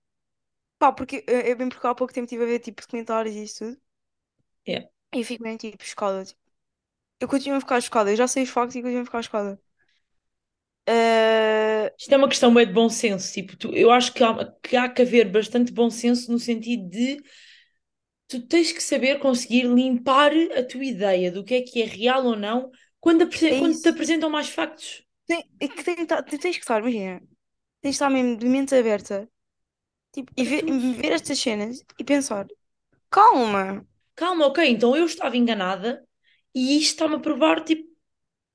Pá, 0.80 0.92
porque 0.92 1.24
eh, 1.28 1.52
eu 1.52 1.56
bem 1.58 1.70
porque 1.70 1.86
há 1.88 1.94
pouco 1.96 2.12
tempo 2.14 2.26
estive 2.26 2.44
a 2.44 2.48
ver, 2.48 2.60
tipo, 2.60 2.82
documentários 2.82 3.36
e 3.36 3.44
isso 3.44 3.60
tudo. 3.66 3.82
Yeah. 4.66 4.84
E 5.14 5.20
eu 5.20 5.26
fico 5.26 5.44
bem, 5.44 5.58
tipo, 5.58 5.84
chocada. 5.84 6.24
Tipo. 6.26 6.40
Eu 7.22 7.28
continuo 7.30 7.58
a 7.60 7.62
ficar 7.62 7.82
chocada. 7.82 8.12
Eu 8.12 8.18
já 8.18 8.28
sei 8.30 8.44
os 8.44 8.50
factos 8.50 8.76
e 8.78 8.82
continuo 8.84 9.04
a 9.04 9.06
ficar 9.06 9.24
chocada. 9.24 9.62
Eh, 10.88 11.94
Isto 12.00 12.14
é 12.14 12.18
uma 12.18 12.30
questão 12.30 12.52
meio 12.52 12.68
de 12.68 12.74
bom 12.74 12.90
senso. 12.90 13.34
Tipo, 13.34 13.58
tu- 13.58 13.74
eu 13.76 13.92
acho 13.92 14.14
que 14.14 14.24
há, 14.24 14.46
que 14.64 14.76
há 14.78 14.90
que 14.90 15.02
haver 15.02 15.30
bastante 15.32 15.72
bom 15.74 15.90
senso 15.90 16.32
no 16.32 16.40
sentido 16.40 16.90
de 16.90 17.22
tu 18.28 18.42
tens 18.48 18.72
que 18.72 18.82
saber 18.82 19.20
conseguir 19.20 19.64
limpar 19.68 20.32
a 20.58 20.64
tua 20.64 20.84
ideia 20.86 21.32
do 21.32 21.44
que 21.44 21.56
é 21.56 21.62
que 21.62 21.82
é 21.82 21.86
real 21.86 22.26
ou 22.26 22.36
não 22.36 22.72
quando, 23.00 23.24
é 23.46 23.54
quando 23.54 23.80
te 23.82 23.90
apresentam 23.90 24.30
mais 24.30 24.50
factos. 24.50 25.04
Tem, 25.26 25.44
é 25.60 25.68
que 25.68 25.84
tem, 25.84 26.06
tá- 26.06 26.24
tens 26.24 26.42
que 26.58 26.64
estar, 26.64 26.80
imagina. 26.82 27.20
Tens 27.82 27.92
de 27.94 27.98
estar 27.98 28.10
mesmo 28.10 28.38
de 28.38 28.46
mente 28.48 28.76
aberta. 28.76 29.30
Tipo, 30.14 30.32
e 30.38 30.44
ver, 30.46 30.64
tudo. 30.66 30.80
ver 31.02 31.14
estas 31.14 31.40
cenas 31.40 31.84
e 32.00 32.04
pensar, 32.06 32.48
calma. 33.12 33.86
Calma, 34.16 34.48
ok, 34.48 34.60
então 34.70 34.96
eu 34.96 35.06
estava 35.06 35.38
enganada 35.38 36.06
e 36.54 36.78
isto 36.78 36.92
está-me 36.94 37.16
a 37.16 37.20
provar 37.20 37.64
tipo, 37.64 37.88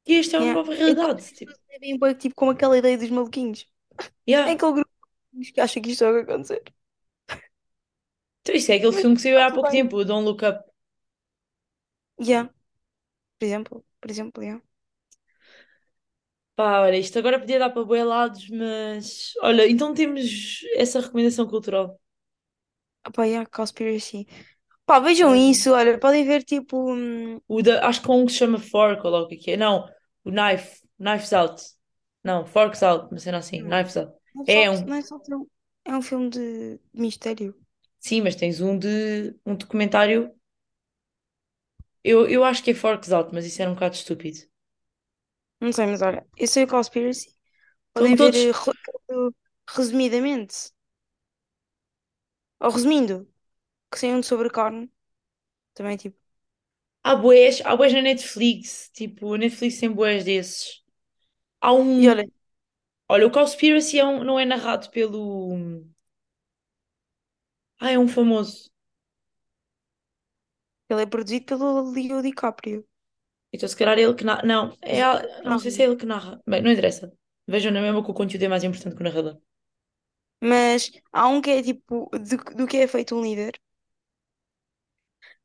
que 0.04 0.14
esta 0.14 0.36
é 0.36 0.40
uma 0.40 0.46
Yeah. 0.46 0.60
nova 0.60 0.74
É 0.74 0.76
como 0.76 0.84
realidade. 0.94 1.34
Tipo, 1.34 2.14
tipo, 2.14 2.34
como 2.34 2.50
aquela 2.50 2.78
ideia 2.78 2.98
dos 2.98 3.10
maluquinhos. 3.10 3.66
É 4.26 4.30
yeah. 4.32 4.52
aquele 4.52 4.72
grupo 4.72 4.90
que 5.54 5.60
acha 5.60 5.80
que 5.80 5.90
isto 5.90 6.04
vai 6.04 6.22
acontecer. 6.22 6.62
Então, 8.40 8.54
isso 8.54 8.72
é 8.72 8.76
aquele 8.76 8.92
filme 8.92 9.16
que 9.16 9.22
saiu 9.22 9.40
há 9.40 9.50
pouco 9.52 9.70
tempo, 9.70 9.96
o 9.96 10.04
Don't 10.04 10.24
Look 10.24 10.42
Up. 10.44 10.64
Yeah. 12.20 12.52
Por 13.38 13.46
exemplo, 13.46 13.84
por 14.00 14.10
exemplo, 14.10 14.42
yeah. 14.42 14.62
Pá, 16.54 16.80
olha, 16.82 16.98
isto 16.98 17.18
agora 17.18 17.38
podia 17.40 17.58
dar 17.58 17.70
para 17.70 17.84
bué 17.84 18.04
lados, 18.04 18.48
mas 18.50 19.32
olha, 19.42 19.68
então 19.68 19.94
temos 19.94 20.60
essa 20.74 21.00
recomendação 21.00 21.46
cultural. 21.46 21.98
Opa, 23.06 23.24
yeah, 23.24 23.48
Conspiracy. 23.50 24.26
Pá, 24.86 24.98
vejam 25.00 25.34
Um, 25.34 25.36
isso, 25.36 25.72
olha, 25.72 25.98
podem 25.98 26.24
ver 26.24 26.42
tipo. 26.44 26.92
hum, 26.92 27.40
o 27.48 27.62
da, 27.62 27.86
acho 27.86 28.02
que 28.02 28.10
há 28.10 28.14
um 28.14 28.26
que 28.26 28.32
se 28.32 28.38
chama 28.38 28.58
Fork, 28.58 29.04
ou 29.06 29.12
lá 29.12 29.20
o 29.22 29.28
que 29.28 29.34
é 29.36 29.38
que 29.38 29.50
é. 29.52 29.56
Não, 29.56 29.86
o 30.24 30.30
Knife, 30.30 30.80
Knives 30.98 31.32
Out. 31.32 31.62
Não, 32.24 32.46
Forks 32.46 32.82
Out, 32.82 33.08
uma 33.10 33.18
cena 33.18 33.38
assim, 33.38 33.62
Knives 33.62 33.96
Out. 33.96 34.12
não 34.34 34.42
é 34.44 34.46
É 34.46 34.70
só, 34.70 34.70
um, 34.70 34.86
não 34.86 34.94
é 34.96 35.02
só 35.02 35.16
um, 35.30 35.46
é 35.84 35.96
um 35.96 36.02
filme 36.02 36.28
de, 36.30 36.76
de 36.78 37.00
mistério. 37.00 37.54
sim, 38.00 38.20
mas 38.22 38.36
tens 38.36 38.60
um 38.60 38.78
de 38.78 39.34
um 39.46 39.54
documentário. 39.56 40.30
Eu, 42.04 42.28
eu 42.28 42.44
acho 42.44 42.62
que 42.62 42.70
é 42.70 42.74
Forks 42.74 43.10
Out, 43.12 43.30
mas 43.34 43.44
isso 43.46 43.60
era 43.60 43.68
um 43.70 43.74
bocado 43.74 43.94
estúpido. 43.96 44.38
Não 45.60 45.72
sei, 45.72 45.86
mas 45.86 46.02
olha, 46.02 46.26
eu 46.36 46.46
sei 46.48 46.64
o 46.64 46.68
Conspiracy. 46.68 47.34
Estão 47.92 48.12
Podem 48.12 48.16
ver 48.16 48.34
todos. 48.34 48.50
eh, 48.50 48.52
re- 48.52 49.32
resumidamente. 49.68 50.72
Ou 52.60 52.70
resumindo, 52.70 53.28
que 53.92 53.98
sei 54.00 54.14
um 54.14 54.22
sobre 54.24 54.50
carne. 54.50 54.90
Também, 55.74 55.96
tipo. 55.98 56.18
Há 57.04 57.14
bués, 57.16 57.60
há 57.64 57.76
bués 57.76 57.92
na 57.92 58.02
Netflix, 58.02 58.90
tipo, 58.94 59.34
a 59.34 59.38
Netflix 59.38 59.78
tem 59.80 59.90
bués 59.92 60.24
desses. 60.24 60.82
Há 61.60 61.72
E 61.96 62.08
um. 62.08 62.08
olha, 62.08 62.24
Olha, 63.08 63.26
o 63.28 63.30
Cowspiracy 63.30 63.98
é 64.00 64.04
um, 64.04 64.24
não 64.24 64.40
é 64.40 64.44
narrado 64.44 64.90
pelo. 64.90 65.56
Ah, 67.78 67.90
é 67.92 67.98
um 67.98 68.08
famoso. 68.08 68.70
ele 70.88 71.02
é 71.02 71.06
produzido 71.06 71.44
pelo 71.46 71.90
Leo 71.90 72.22
DiCaprio. 72.22 72.86
Então, 73.52 73.68
se 73.68 73.76
calhar 73.76 73.98
é 73.98 74.02
ele 74.02 74.14
que 74.14 74.24
narra. 74.24 74.42
Não, 74.44 74.76
é, 74.82 75.42
não 75.44 75.58
sei 75.58 75.70
se 75.70 75.82
é 75.82 75.84
ele 75.86 75.96
que 75.96 76.06
narra. 76.06 76.40
Bem, 76.46 76.62
não 76.62 76.70
interessa. 76.72 77.12
Vejam 77.46 77.72
na 77.72 77.80
mesma 77.80 78.02
que 78.04 78.10
o 78.10 78.14
conteúdo 78.14 78.44
é 78.44 78.48
mais 78.48 78.64
importante 78.64 78.94
que 78.96 79.02
o 79.02 79.04
narrador. 79.04 79.38
Mas 80.42 80.90
há 81.12 81.26
um 81.28 81.40
que 81.40 81.50
é 81.50 81.62
tipo 81.62 82.10
do, 82.12 82.36
do 82.56 82.66
que 82.66 82.76
é 82.78 82.86
feito 82.86 83.14
um 83.16 83.22
líder. 83.22 83.58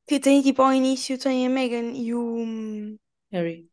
Que 0.08 0.20
tem 0.20 0.42
tipo 0.42 0.62
ao 0.62 0.74
início 0.74 1.20
tem 1.20 1.46
a 1.46 1.50
Megan 1.50 1.92
e 1.92 2.14
o. 2.16 2.98
Harry. 3.32 3.70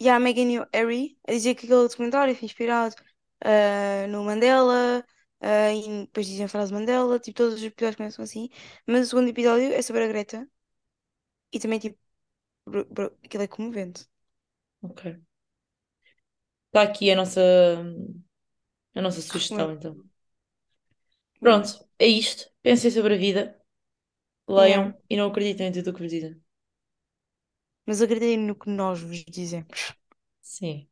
E 0.00 0.08
a 0.08 0.18
Megan 0.18 0.50
e 0.50 0.58
o 0.58 0.66
Harry 0.72 1.18
a 1.28 1.32
dizer 1.32 1.54
que 1.54 1.66
aquele 1.66 1.86
documentário 1.88 2.34
foi 2.34 2.46
inspirado 2.46 2.96
ah, 3.44 4.06
no 4.08 4.24
Mandela. 4.24 5.04
ah, 5.40 5.72
e 5.72 6.06
depois 6.06 6.26
dizem 6.26 6.46
a 6.46 6.48
frase 6.48 6.72
Mandela. 6.72 7.18
Tipo, 7.18 7.36
todos 7.36 7.54
os 7.54 7.62
episódios 7.62 7.96
começam 7.96 8.24
assim. 8.24 8.48
Mas 8.86 9.06
o 9.06 9.10
segundo 9.10 9.28
episódio 9.28 9.72
é 9.72 9.82
sobre 9.82 10.04
a 10.04 10.08
Greta. 10.08 10.48
E 11.52 11.60
também 11.60 11.78
tipo. 11.78 11.98
Bro, 12.66 12.86
bro, 12.86 13.18
aquilo 13.22 13.42
é 13.42 13.46
comovente. 13.46 14.06
Ok. 14.80 15.20
Está 16.68 16.82
aqui 16.82 17.10
a 17.10 17.16
nossa, 17.16 17.40
a 18.94 19.02
nossa 19.02 19.20
sugestão, 19.20 19.72
então. 19.72 19.96
Pronto, 21.38 21.86
é 21.98 22.06
isto. 22.06 22.50
Pensem 22.62 22.90
sobre 22.90 23.14
a 23.14 23.18
vida, 23.18 23.60
Yeah. 24.48 24.88
leiam 24.88 25.02
e 25.08 25.16
não 25.16 25.28
acreditem 25.28 25.68
em 25.68 25.72
tudo 25.72 25.90
o 25.90 25.94
que 25.94 26.02
vos 26.02 26.10
dizem. 26.10 26.40
Mas 27.86 28.00
acreditem 28.02 28.38
no 28.38 28.54
que 28.54 28.68
nós 28.70 29.00
vos 29.00 29.24
dizemos. 29.24 29.94
Sim. 30.40 30.88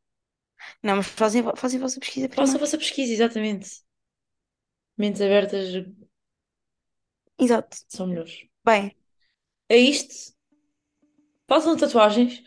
Não, 0.81 0.97
mas 0.97 1.07
fazem, 1.07 1.43
fazem 1.55 1.79
a 1.79 1.81
vossa 1.83 1.99
pesquisa 1.99 2.29
Façam 2.35 2.55
a 2.55 2.59
primeiro. 2.59 2.59
vossa 2.59 2.77
pesquisa, 2.77 3.13
exatamente. 3.13 3.81
Mentes 4.97 5.21
abertas 5.21 5.73
Exato. 7.37 7.77
são 7.87 8.07
melhores. 8.07 8.47
Bem, 8.65 8.95
É 9.69 9.77
isto. 9.77 10.33
Façam 11.47 11.77
tatuagens 11.77 12.43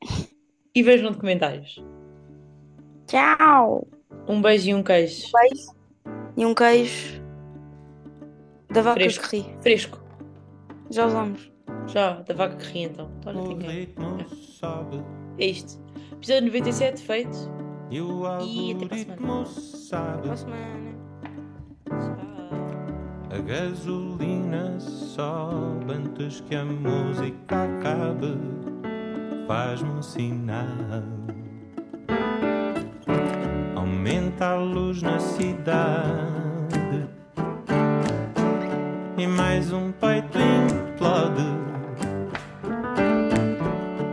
e 0.74 0.82
vejam 0.82 1.12
documentários. 1.12 1.76
tchau! 3.06 3.86
Um 4.28 4.40
beijo 4.40 4.70
e 4.70 4.74
um 4.74 4.82
queijo. 4.82 5.30
Beijo 5.32 5.74
e 6.36 6.46
um 6.46 6.54
queijo 6.54 7.20
da 8.72 8.82
vaca 8.82 8.94
Fresco. 9.00 9.28
que 9.28 9.36
ri. 9.36 9.56
Fresco. 9.60 9.98
Já 10.90 11.06
usamos. 11.06 11.50
Já, 11.86 12.12
da 12.22 12.34
vaca 12.34 12.56
que 12.56 12.66
ri 12.66 12.82
então. 12.84 13.10
Olha, 13.26 13.38
O 13.38 14.34
sobe 14.36 15.02
É 15.38 15.46
isto. 15.46 15.80
Episódio 16.12 16.46
97 16.46 17.02
feito. 17.02 17.36
e 17.90 18.00
o 18.00 18.22
E 18.40 18.72
até 18.72 18.86
para 18.86 18.96
a 18.96 18.98
algoritmo 18.98 19.46
sabe. 19.46 20.22
Boa 20.22 20.36
semana. 20.36 20.92
Tchau. 21.88 22.16
A 23.30 23.38
gasolina 23.38 24.78
sobe 24.80 25.92
antes 25.92 26.40
que 26.42 26.54
a 26.54 26.64
música 26.64 27.64
acabe. 27.64 28.38
Faz-me 29.46 29.90
um 29.90 30.02
sinal. 30.02 30.66
Aumenta 33.74 34.46
a 34.50 34.56
luz 34.56 35.02
na 35.02 35.18
cidade. 35.18 36.41
Mais 39.62 39.72
um 39.72 39.92
peito 39.92 40.38
implode. 40.38 41.46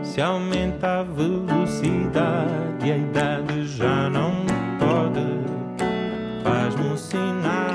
Se 0.04 0.20
aumenta 0.20 1.00
a 1.00 1.02
velocidade 1.02 2.92
a 2.92 2.96
idade 2.96 3.66
já 3.66 4.08
não 4.08 4.46
pode. 4.78 5.26
Faz-me 6.44 6.92
um 6.92 6.96
sinal. 6.96 7.69